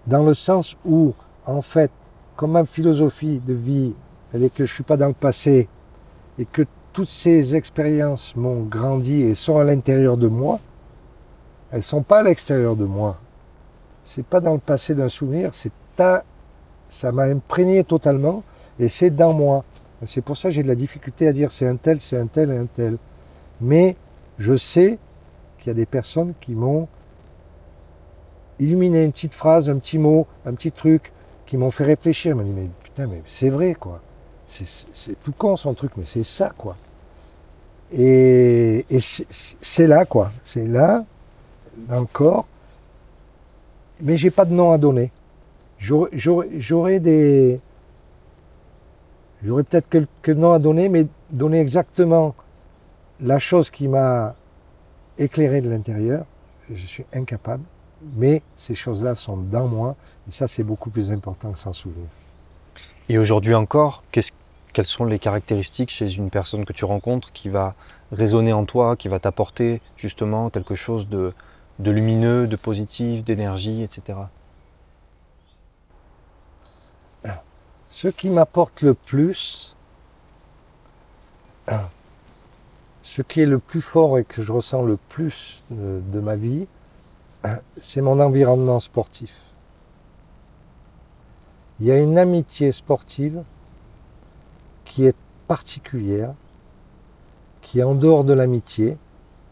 dans 0.07 0.24
le 0.24 0.33
sens 0.33 0.75
où, 0.86 1.13
en 1.45 1.62
fait, 1.62 1.91
comme 2.36 2.51
ma 2.51 2.65
philosophie 2.65 3.39
de 3.39 3.53
vie, 3.53 3.93
elle 4.33 4.43
est 4.43 4.53
que 4.53 4.65
je 4.65 4.74
suis 4.74 4.83
pas 4.83 4.98
dans 4.98 5.07
le 5.07 5.13
passé 5.13 5.67
et 6.39 6.45
que 6.45 6.63
toutes 6.93 7.10
ces 7.10 7.55
expériences 7.55 8.36
m'ont 8.36 8.63
grandi 8.63 9.21
et 9.21 9.36
sont 9.36 9.60
à 9.60 9.63
l'intérieur 9.63 10.17
de 10.17 10.27
moi, 10.27 10.60
elles 11.71 11.83
sont 11.83 12.03
pas 12.03 12.19
à 12.19 12.24
l'extérieur 12.24 12.75
de 12.75 12.86
moi 12.86 13.17
c'est 14.03 14.25
pas 14.25 14.39
dans 14.39 14.53
le 14.53 14.60
passé 14.60 14.96
d'un 14.96 15.10
souvenir, 15.10 15.53
c'est 15.53 15.72
ta, 15.96 16.24
ça 16.88 17.12
m'a 17.12 17.24
imprégné 17.24 17.84
totalement 17.84 18.43
et 18.79 18.89
c'est 18.89 19.12
dans 19.12 19.34
moi. 19.34 19.63
C'est 20.03 20.22
pour 20.22 20.36
ça 20.36 20.50
que 20.50 20.55
j'ai 20.55 20.63
de 20.63 20.67
la 20.67 20.75
difficulté 20.75 21.27
à 21.27 21.34
dire 21.34 21.51
c'est 21.51 21.67
un 21.67 21.75
tel, 21.75 22.01
c'est 22.01 22.17
un 22.17 22.27
tel 22.27 22.51
et 22.51 22.58
un 22.58 22.65
tel. 22.65 22.98
Mais 23.60 23.96
je 24.39 24.55
sais 24.55 24.98
qu'il 25.60 25.67
y 25.67 25.72
a 25.72 25.75
des 25.75 25.86
personnes 25.86 26.34
qui 26.41 26.53
m'ont 26.53 26.88
illuminé 28.60 29.03
une 29.03 29.12
petite 29.12 29.34
phrase, 29.34 29.70
un 29.70 29.77
petit 29.77 30.00
mot, 30.00 30.27
un 30.46 30.53
petit 30.53 30.72
truc, 30.72 31.12
qui 31.46 31.58
m'ont 31.58 31.72
fait 31.72 31.84
réfléchir. 31.84 32.36
Je 32.36 32.41
me 32.41 32.43
dit, 32.43 32.51
mais 32.51 32.70
putain, 32.84 33.08
mais 33.08 33.22
c'est 33.27 33.50
vrai, 33.50 33.75
quoi. 33.75 34.01
C'est 34.48 35.20
tout 35.22 35.31
con 35.31 35.55
son 35.55 35.74
truc, 35.74 35.93
mais 35.98 36.05
c'est 36.05 36.24
ça, 36.24 36.51
quoi. 36.58 36.75
Et, 37.91 38.86
et 38.89 39.00
c'est 39.00 39.88
là, 39.88 40.05
quoi. 40.05 40.31
C'est 40.43 40.67
là, 40.67 41.05
dans 41.89 42.01
le 42.01 42.05
corps, 42.05 42.48
mais 44.01 44.17
j'ai 44.17 44.31
pas 44.31 44.46
de 44.46 44.53
nom 44.53 44.72
à 44.72 44.77
donner. 44.77 45.12
J'aurais 45.79 47.00
peut-être 49.63 49.89
quelques 49.89 50.29
noms 50.29 50.53
à 50.53 50.60
donner, 50.60 50.89
mais 50.89 51.08
donner 51.31 51.60
exactement 51.60 52.36
la 53.20 53.39
chose 53.39 53.70
qui 53.70 53.88
m'a 53.88 54.36
éclairé 55.17 55.62
de 55.62 55.70
l'intérieur, 55.70 56.25
je 56.70 56.86
suis 56.86 57.05
incapable. 57.13 57.63
Mais 58.15 58.41
ces 58.55 58.74
choses-là 58.74 59.13
sont 59.13 59.38
dans 59.38 59.67
moi, 59.67 59.96
et 60.27 60.31
ça 60.31 60.48
c'est 60.48 60.63
beaucoup 60.63 60.89
plus 60.89 61.12
important 61.12 61.51
que 61.51 61.60
s'en 61.60 61.74
souvenir. 61.74 62.08
Et 63.10 63.20
aujourd'hui 63.20 63.53
encore, 63.53 64.03
quelles 64.12 64.86
sont 64.86 65.05
les 65.05 65.20
caractéristiques 65.20 65.91
chez 65.91 66.12
une 66.15 66.31
personne 66.31 66.65
que 66.65 66.74
tu 66.74 66.86
rencontres 66.86 67.31
qui 67.31 67.50
va 67.50 67.75
résonner 68.12 68.53
en 68.53 68.65
toi, 68.65 68.96
qui 68.96 69.08
va 69.08 69.20
t'apporter 69.20 69.81
justement 69.98 70.50
quelque 70.50 70.74
chose 70.75 71.08
de, 71.10 71.34
de 71.81 71.91
lumineux, 71.91 72.47
de 72.47 72.55
positif, 72.55 73.23
d'énergie, 73.23 73.81
etc. 73.81 74.19
Ce 77.89 78.07
qui 78.07 78.29
m'apporte 78.29 78.81
le 78.81 78.93
plus, 78.93 79.75
ce 83.01 83.21
qui 83.21 83.41
est 83.41 83.45
le 83.45 83.59
plus 83.59 83.81
fort 83.81 84.17
et 84.17 84.23
que 84.23 84.41
je 84.41 84.51
ressens 84.51 84.83
le 84.83 84.97
plus 84.97 85.63
de, 85.71 86.19
ma 86.19 86.35
vie, 86.35 86.67
c'est 87.81 88.01
mon 88.01 88.19
environnement 88.19 88.79
sportif. 88.79 89.53
Il 91.79 91.88
y 91.88 91.91
a 91.91 91.97
une 91.97 92.17
amitié 92.17 92.71
sportive 92.71 93.43
qui 94.85 95.05
est 95.05 95.15
particulière, 95.47 96.33
qui 97.61 97.79
est 97.79 97.83
en 97.83 97.95
dehors 97.95 98.23
de 98.23 98.33
l'amitié, 98.33 98.97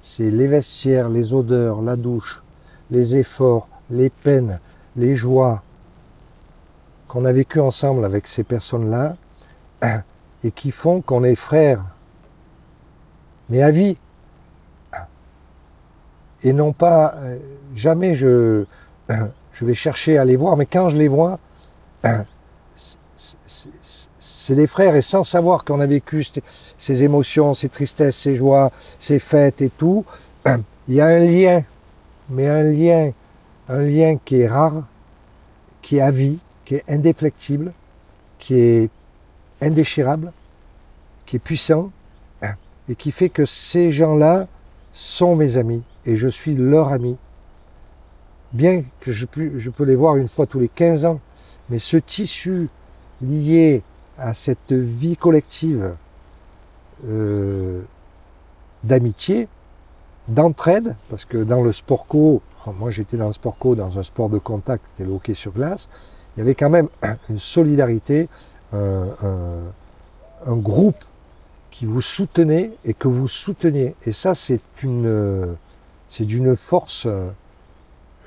c'est 0.02 0.30
les 0.30 0.48
vestiaires, 0.48 1.10
les 1.10 1.34
odeurs, 1.34 1.82
la 1.82 1.96
douche, 1.96 2.42
les 2.92 3.16
efforts, 3.16 3.68
les 3.90 4.10
peines, 4.10 4.60
les 4.96 5.16
joies 5.16 5.62
qu'on 7.08 7.26
a 7.26 7.32
vécues 7.32 7.60
ensemble 7.60 8.06
avec 8.06 8.28
ces 8.28 8.44
personnes-là 8.44 9.18
et 10.44 10.52
qui 10.52 10.72
font 10.72 11.02
qu'on 11.02 11.24
est 11.24 11.36
frères, 11.36 11.84
mais 13.50 13.62
à 13.62 13.72
vie. 13.72 13.98
Et 16.44 16.54
non 16.54 16.72
pas, 16.72 17.16
euh, 17.18 17.38
jamais 17.76 18.16
je, 18.16 18.64
je 19.54 19.66
vais 19.66 19.74
chercher 19.74 20.18
à 20.18 20.26
les 20.26 20.38
voir, 20.38 20.56
mais 20.56 20.66
quand 20.66 20.90
je 20.90 20.98
les 20.98 21.08
vois, 21.08 21.40
c'est 23.20 24.56
des 24.56 24.68
frères 24.68 24.96
et 24.96 25.02
sans 25.02 25.24
savoir 25.24 25.66
qu'on 25.66 25.80
a 25.82 25.86
vécu 25.86 26.26
ces 26.78 27.04
émotions, 27.04 27.54
ces 27.54 27.68
tristesses, 27.68 28.16
ces 28.16 28.36
joies, 28.36 28.72
ces 29.00 29.20
fêtes 29.20 29.62
et 29.62 29.70
tout, 29.70 30.06
il 30.88 30.96
y 30.96 31.02
a 31.02 31.08
un 31.08 31.20
lien, 31.20 31.64
mais 32.30 32.48
un 32.48 32.64
lien, 32.64 33.12
un 33.68 33.82
lien 33.82 34.18
qui 34.24 34.42
est 34.42 34.48
rare, 34.48 34.84
qui 35.82 35.98
est 35.98 36.02
à 36.02 36.12
vie, 36.12 36.40
qui 36.64 36.76
est 36.76 36.84
indéflectible, 36.90 37.74
qui 38.38 38.56
est 38.56 38.90
indéchirable, 39.62 40.32
qui 41.26 41.36
est 41.36 41.40
puissant. 41.40 41.92
et 42.88 42.96
qui 42.96 43.12
fait 43.12 43.30
que 43.30 43.46
ces 43.46 43.92
gens-là 43.92 44.48
sont 44.92 45.36
mes 45.36 45.58
amis 45.58 45.84
et 46.06 46.16
je 46.18 46.28
suis 46.28 46.56
leur 46.56 46.92
ami. 46.92 47.18
Bien 48.52 48.84
que 49.00 49.12
je, 49.12 49.28
je 49.58 49.70
peux 49.70 49.84
les 49.84 49.96
voir 49.96 50.16
une 50.16 50.28
fois 50.28 50.48
tous 50.48 50.60
les 50.60 50.70
15 50.70 51.06
ans, 51.06 51.20
mais 51.70 51.78
ce 51.78 51.98
tissu 51.98 52.70
lié 53.22 53.84
à 54.18 54.34
cette 54.34 54.74
vie 54.74 55.18
collective 55.18 55.94
euh, 57.08 57.82
d'amitié, 58.84 59.48
d'entraide, 60.28 60.96
parce 61.10 61.26
que 61.26 61.38
dans 61.38 61.62
le 61.62 61.72
sport 61.72 62.08
co, 62.08 62.42
moi 62.78 62.92
j'étais 62.92 63.18
dans 63.18 63.28
le 63.28 63.34
sport 63.34 63.58
co, 63.58 63.76
dans 63.76 63.98
un 63.98 64.04
sport 64.04 64.30
de 64.30 64.38
contact, 64.38 64.86
c'était 64.90 65.08
le 65.08 65.16
hockey 65.16 65.34
sur 65.34 65.52
glace, 65.52 65.90
il 66.36 66.40
y 66.40 66.44
avait 66.44 66.56
quand 66.56 66.70
même 66.70 66.90
une 67.30 67.40
solidarité, 67.40 68.30
un, 68.72 69.64
groupe 70.48 71.04
qui 71.72 71.86
vous 71.86 72.02
soutenait 72.02 72.72
et 72.86 72.94
que 72.94 73.08
vous 73.08 73.28
souteniez. 73.28 73.96
Et 74.06 74.12
ça, 74.12 74.36
c'est 74.36 74.62
une, 74.84 75.56
c'est 76.08 76.26
d'une 76.26 76.56
force 76.56 77.08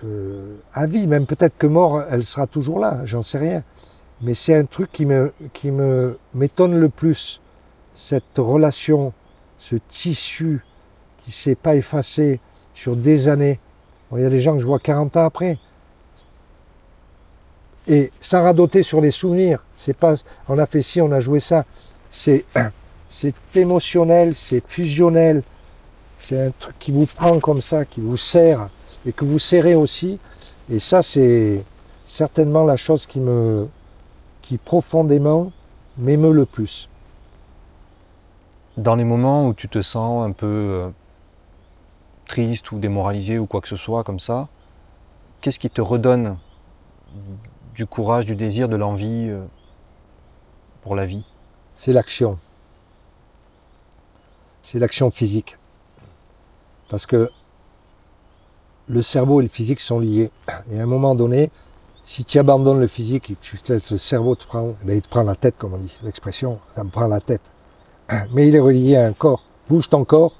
euh, 0.05 0.57
à 0.73 0.87
vie. 0.87 1.07
Même 1.07 1.27
peut-être 1.27 1.57
que 1.57 1.67
mort, 1.67 2.03
elle 2.11 2.25
sera 2.25 2.47
toujours 2.47 2.79
là, 2.79 3.01
j'en 3.05 3.23
sais 3.23 3.39
rien. 3.39 3.63
Mais 4.23 4.35
c'est 4.35 4.55
un 4.55 4.65
truc 4.65 4.91
qui 4.93 5.05
me, 5.05 5.33
qui 5.53 5.71
me 5.73 6.17
m'étonne 6.33 6.79
le 6.79 6.89
plus, 6.89 7.41
cette 7.93 8.39
relation, 8.39 9.13
ce 9.59 9.77
tissu 9.89 10.65
qui 11.21 11.31
ne 11.31 11.35
s'est 11.35 11.55
pas 11.57 11.75
effacé 11.75 12.41
sur 12.73 12.95
des 12.95 13.29
années. 13.29 13.59
il 14.13 14.23
y 14.23 14.25
a 14.25 14.31
des 14.31 14.41
gens 14.41 14.55
que 14.55 14.61
je 14.61 14.67
vois 14.67 14.79
40 14.79 15.17
ans 15.17 15.25
après. 15.25 15.59
Et 17.89 18.13
sans 18.21 18.43
radoter 18.45 18.85
sur 18.85 19.01
les 19.01 19.11
souvenirs. 19.11 19.65
C'est 19.75 19.97
pas, 19.97 20.15
on 20.49 20.57
a 20.59 20.67
fait 20.67 20.83
ci, 20.83 21.01
on 21.01 21.11
a 21.11 21.21
joué 21.21 21.41
ça. 21.41 21.65
C'est, 22.09 22.45
c'est 23.09 23.35
émotionnel, 23.57 24.35
c'est 24.37 24.63
fusionnel. 24.65 25.43
C'est 26.17 26.41
un 26.41 26.51
truc 26.57 26.79
qui 26.79 26.93
vous 26.93 27.07
prend 27.07 27.41
comme 27.41 27.61
ça, 27.61 27.85
qui 27.85 28.01
vous 28.01 28.17
serre 28.17 28.69
et 29.05 29.13
que 29.13 29.25
vous 29.25 29.41
serrez 29.41 29.75
aussi. 29.75 30.21
Et 30.71 30.79
ça, 30.79 31.03
c'est 31.03 31.65
certainement 32.07 32.65
la 32.65 32.77
chose 32.77 33.07
qui 33.07 33.19
me, 33.19 33.67
qui 34.43 34.59
profondément 34.59 35.53
m'émeut 35.97 36.33
le 36.33 36.45
plus. 36.45 36.89
Dans 38.77 38.95
les 38.95 39.05
moments 39.05 39.47
où 39.49 39.55
tu 39.55 39.69
te 39.69 39.83
sens 39.83 40.27
un 40.27 40.33
peu 40.33 40.47
euh, 40.47 40.89
triste 42.27 42.73
ou 42.73 42.79
démoralisé 42.79 43.39
ou 43.39 43.47
quoi 43.47 43.61
que 43.61 43.69
ce 43.69 43.77
soit 43.77 44.05
comme 44.05 44.21
ça, 44.21 44.49
qu'est-ce 45.41 45.59
qui 45.59 45.71
te 45.71 45.81
redonne 45.81 46.39
du 47.75 47.87
courage, 47.87 48.27
du 48.27 48.35
désir, 48.35 48.69
de 48.69 48.77
l'envie 48.77 49.29
euh, 49.29 49.45
pour 50.83 50.97
la 50.97 51.07
vie? 51.07 51.25
C'est 51.75 51.93
l'action. 51.93 52.39
C'est 54.63 54.79
l'action 54.79 55.11
physique. 55.11 55.59
Parce 56.89 57.07
que 57.07 57.31
le 58.87 59.03
cerveau 59.03 59.41
et 59.41 59.45
le 59.45 59.49
physique 59.49 59.81
sont 59.81 60.01
liés. 60.01 60.31
Et 60.71 60.79
à 60.79 60.83
un 60.83 60.87
moment 60.87 61.15
donné, 61.15 61.51
si 62.05 62.25
tu 62.25 62.39
abandonnes 62.39 62.81
le 62.81 62.87
physique 62.87 63.31
et 63.31 63.35
que 63.35 63.41
tu 63.41 63.57
laisses 63.69 63.91
le 63.91 63.99
cerveau 63.99 64.35
te 64.35 64.47
prendre, 64.47 64.75
eh 64.83 64.87
ben, 64.87 64.97
il 64.97 65.03
te 65.03 65.09
prend 65.09 65.23
la 65.23 65.37
tête, 65.37 65.55
comme 65.57 65.75
on 65.75 65.79
dit, 65.79 65.99
l'expression, 66.03 66.59
ça 66.75 66.83
me 66.85 66.91
prend 66.91 67.07
la 67.07 67.21
tête. 67.21 67.51
Mais 68.33 68.49
il 68.49 68.57
est 68.57 68.61
relié 68.61 68.97
à 68.97 69.07
un 69.07 69.13
corps. 69.13 69.45
Bouge 69.69 69.89
ton 69.89 70.05
corps, 70.05 70.35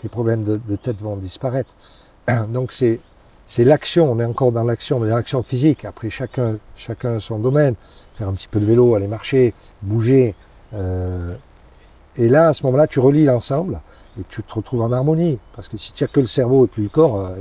tes 0.00 0.08
problèmes 0.08 0.44
de, 0.44 0.76
tête 0.76 1.00
vont 1.00 1.16
disparaître. 1.16 1.72
Donc 2.48 2.72
c'est 2.72 3.00
c'est 3.46 3.64
l'action, 3.64 4.10
on 4.10 4.18
est 4.20 4.24
encore 4.24 4.52
dans 4.52 4.62
l'action, 4.62 4.98
mais 4.98 5.08
l'action 5.08 5.42
physique. 5.42 5.84
Après, 5.84 6.08
chacun, 6.08 6.56
chacun 6.76 7.20
son 7.20 7.38
domaine. 7.38 7.74
Faire 8.14 8.28
un 8.28 8.32
petit 8.32 8.48
peu 8.48 8.58
de 8.58 8.64
vélo, 8.64 8.94
aller 8.94 9.06
marcher, 9.06 9.52
bouger. 9.82 10.34
Euh, 10.72 11.34
et 12.16 12.28
là, 12.28 12.48
à 12.48 12.54
ce 12.54 12.64
moment-là, 12.64 12.86
tu 12.86 13.00
relis 13.00 13.24
l'ensemble 13.24 13.80
et 14.18 14.22
tu 14.28 14.42
te 14.42 14.54
retrouves 14.54 14.80
en 14.80 14.92
harmonie. 14.92 15.38
Parce 15.54 15.68
que 15.68 15.76
si 15.76 15.92
tu 15.92 16.04
n'as 16.04 16.08
que 16.08 16.20
le 16.20 16.26
cerveau 16.26 16.64
et 16.64 16.68
plus 16.68 16.84
le 16.84 16.88
corps, 16.88 17.18
euh, 17.18 17.36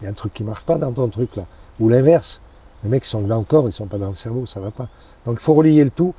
il 0.00 0.04
y, 0.04 0.06
a 0.06 0.10
un 0.10 0.14
truc 0.14 0.32
qui 0.32 0.44
marche 0.44 0.64
pas 0.64 0.78
dans 0.78 0.92
ton 0.92 1.08
truc 1.08 1.36
là. 1.36 1.44
Ou 1.78 1.90
l'inverse. 1.90 2.40
Les 2.84 2.90
mecs 2.90 3.04
sont 3.04 3.22
dans 3.22 3.38
le 3.38 3.44
corps, 3.44 3.66
ils 3.68 3.72
sont 3.72 3.86
pas 3.86 3.98
dans 3.98 4.10
le 4.10 4.14
cerveau, 4.14 4.46
ça 4.46 4.60
va 4.60 4.70
pas. 4.70 4.88
Donc 5.26 5.38
il 5.40 5.42
faut 5.42 5.54
relier 5.54 5.82
le 5.82 5.90
tout. 5.90 6.14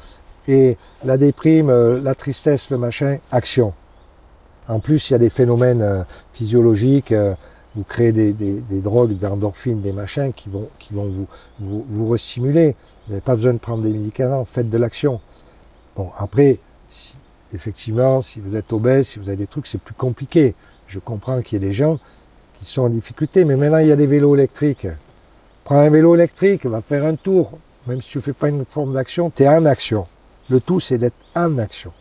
Et 0.47 0.77
la 1.03 1.17
déprime, 1.17 1.69
euh, 1.69 1.99
la 2.01 2.13
tristesse, 2.13 2.69
le 2.69 2.77
machin, 2.77 3.17
action. 3.31 3.73
En 4.67 4.79
plus, 4.79 5.09
il 5.09 5.13
y 5.13 5.15
a 5.15 5.19
des 5.19 5.29
phénomènes 5.29 5.81
euh, 5.81 6.03
physiologiques. 6.33 7.13
vous 7.75 7.83
créez 7.83 8.11
des, 8.11 8.33
drogues, 8.81 9.17
d'endorphines, 9.17 9.81
des 9.81 9.91
machins 9.91 10.31
qui 10.33 10.49
vont, 10.49 10.69
qui 10.79 10.93
vont 10.93 11.05
vous, 11.05 11.27
vous, 11.59 11.85
vous 11.89 12.09
restimuler. 12.09 12.75
Vous 13.05 13.13
n'avez 13.13 13.21
pas 13.21 13.35
besoin 13.35 13.53
de 13.53 13.59
prendre 13.59 13.83
des 13.83 13.89
médicaments, 13.89 14.45
faites 14.45 14.69
de 14.69 14.77
l'action. 14.77 15.19
Bon, 15.95 16.11
après, 16.17 16.59
si, 16.87 17.17
effectivement, 17.53 18.21
si 18.21 18.39
vous 18.39 18.55
êtes 18.55 18.71
obèse, 18.73 19.07
si 19.07 19.19
vous 19.19 19.29
avez 19.29 19.37
des 19.37 19.47
trucs, 19.47 19.67
c'est 19.67 19.81
plus 19.81 19.95
compliqué. 19.95 20.53
Je 20.87 20.99
comprends 20.99 21.41
qu'il 21.41 21.61
y 21.61 21.65
ait 21.65 21.67
des 21.67 21.73
gens 21.73 21.99
qui 22.55 22.65
sont 22.65 22.83
en 22.83 22.89
difficulté, 22.89 23.45
mais 23.45 23.55
maintenant 23.55 23.79
il 23.79 23.87
y 23.87 23.91
a 23.91 23.95
des 23.95 24.07
vélos 24.07 24.35
électriques. 24.35 24.87
Prends 25.65 25.79
un 25.79 25.89
vélo 25.89 26.13
électrique, 26.13 26.67
va 26.67 26.79
faire 26.81 27.03
un 27.03 27.15
tour. 27.15 27.57
Même 27.87 27.99
si 27.99 28.09
tu 28.11 28.19
ne 28.19 28.21
fais 28.21 28.33
pas 28.33 28.49
une 28.49 28.65
forme 28.65 28.93
d'action, 28.93 29.31
tu 29.31 29.41
es 29.41 29.49
en 29.49 29.65
action. 29.65 30.05
Le 30.51 30.59
tout, 30.59 30.79
c'est 30.79 30.99
d'être 30.99 31.15
en 31.35 31.57
action. 31.57 31.91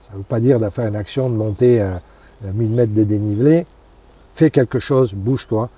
Ça 0.00 0.12
ne 0.14 0.18
veut 0.18 0.24
pas 0.24 0.40
dire 0.40 0.58
de 0.58 0.70
faire 0.70 0.86
une 0.86 0.96
action, 0.96 1.28
de 1.28 1.34
monter 1.34 1.82
à, 1.82 2.00
1000 2.42 2.70
mètres 2.70 2.94
de 2.94 3.04
dénivelé. 3.04 3.66
Fais 4.34 4.48
quelque 4.48 4.78
chose, 4.78 5.12
bouge-toi. 5.12 5.68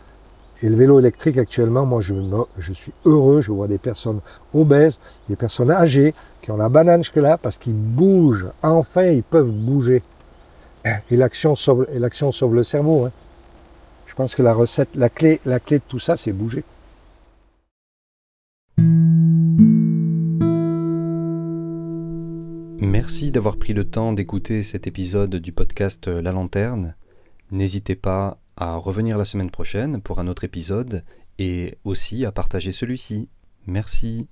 Et 0.62 0.68
le 0.68 0.76
vélo 0.76 1.00
électrique 1.00 1.36
actuellement, 1.36 1.84
moi 1.84 2.00
je, 2.00 2.14
je 2.58 2.72
suis 2.72 2.92
heureux, 3.04 3.40
je 3.40 3.50
vois 3.50 3.66
des 3.66 3.78
personnes 3.78 4.20
obèses, 4.54 5.00
des 5.28 5.34
personnes 5.34 5.72
âgées 5.72 6.14
qui 6.40 6.52
ont 6.52 6.56
la 6.56 6.68
banane 6.68 7.02
que 7.02 7.18
là 7.18 7.36
parce 7.36 7.58
qu'ils 7.58 7.74
bougent. 7.74 8.46
Enfin, 8.62 9.06
ils 9.06 9.24
peuvent 9.24 9.50
bouger. 9.50 10.04
Et 11.10 11.16
l'action 11.16 11.56
sauve, 11.56 11.88
et 11.92 11.98
l'action 11.98 12.30
sauve 12.30 12.54
le 12.54 12.62
cerveau. 12.62 13.06
Hein. 13.06 13.12
Je 14.06 14.14
pense 14.14 14.36
que 14.36 14.42
la 14.42 14.54
recette, 14.54 14.90
la 14.94 15.08
clé, 15.08 15.40
la 15.44 15.58
clé 15.58 15.78
de 15.78 15.84
tout 15.88 15.98
ça, 15.98 16.16
c'est 16.16 16.30
bouger. 16.30 16.62
Merci 22.94 23.32
d'avoir 23.32 23.56
pris 23.56 23.72
le 23.72 23.82
temps 23.82 24.12
d'écouter 24.12 24.62
cet 24.62 24.86
épisode 24.86 25.34
du 25.34 25.50
podcast 25.50 26.06
La 26.06 26.30
Lanterne. 26.30 26.94
N'hésitez 27.50 27.96
pas 27.96 28.38
à 28.56 28.76
revenir 28.76 29.18
la 29.18 29.24
semaine 29.24 29.50
prochaine 29.50 30.00
pour 30.00 30.20
un 30.20 30.28
autre 30.28 30.44
épisode 30.44 31.02
et 31.40 31.76
aussi 31.82 32.24
à 32.24 32.30
partager 32.30 32.70
celui-ci. 32.70 33.28
Merci. 33.66 34.28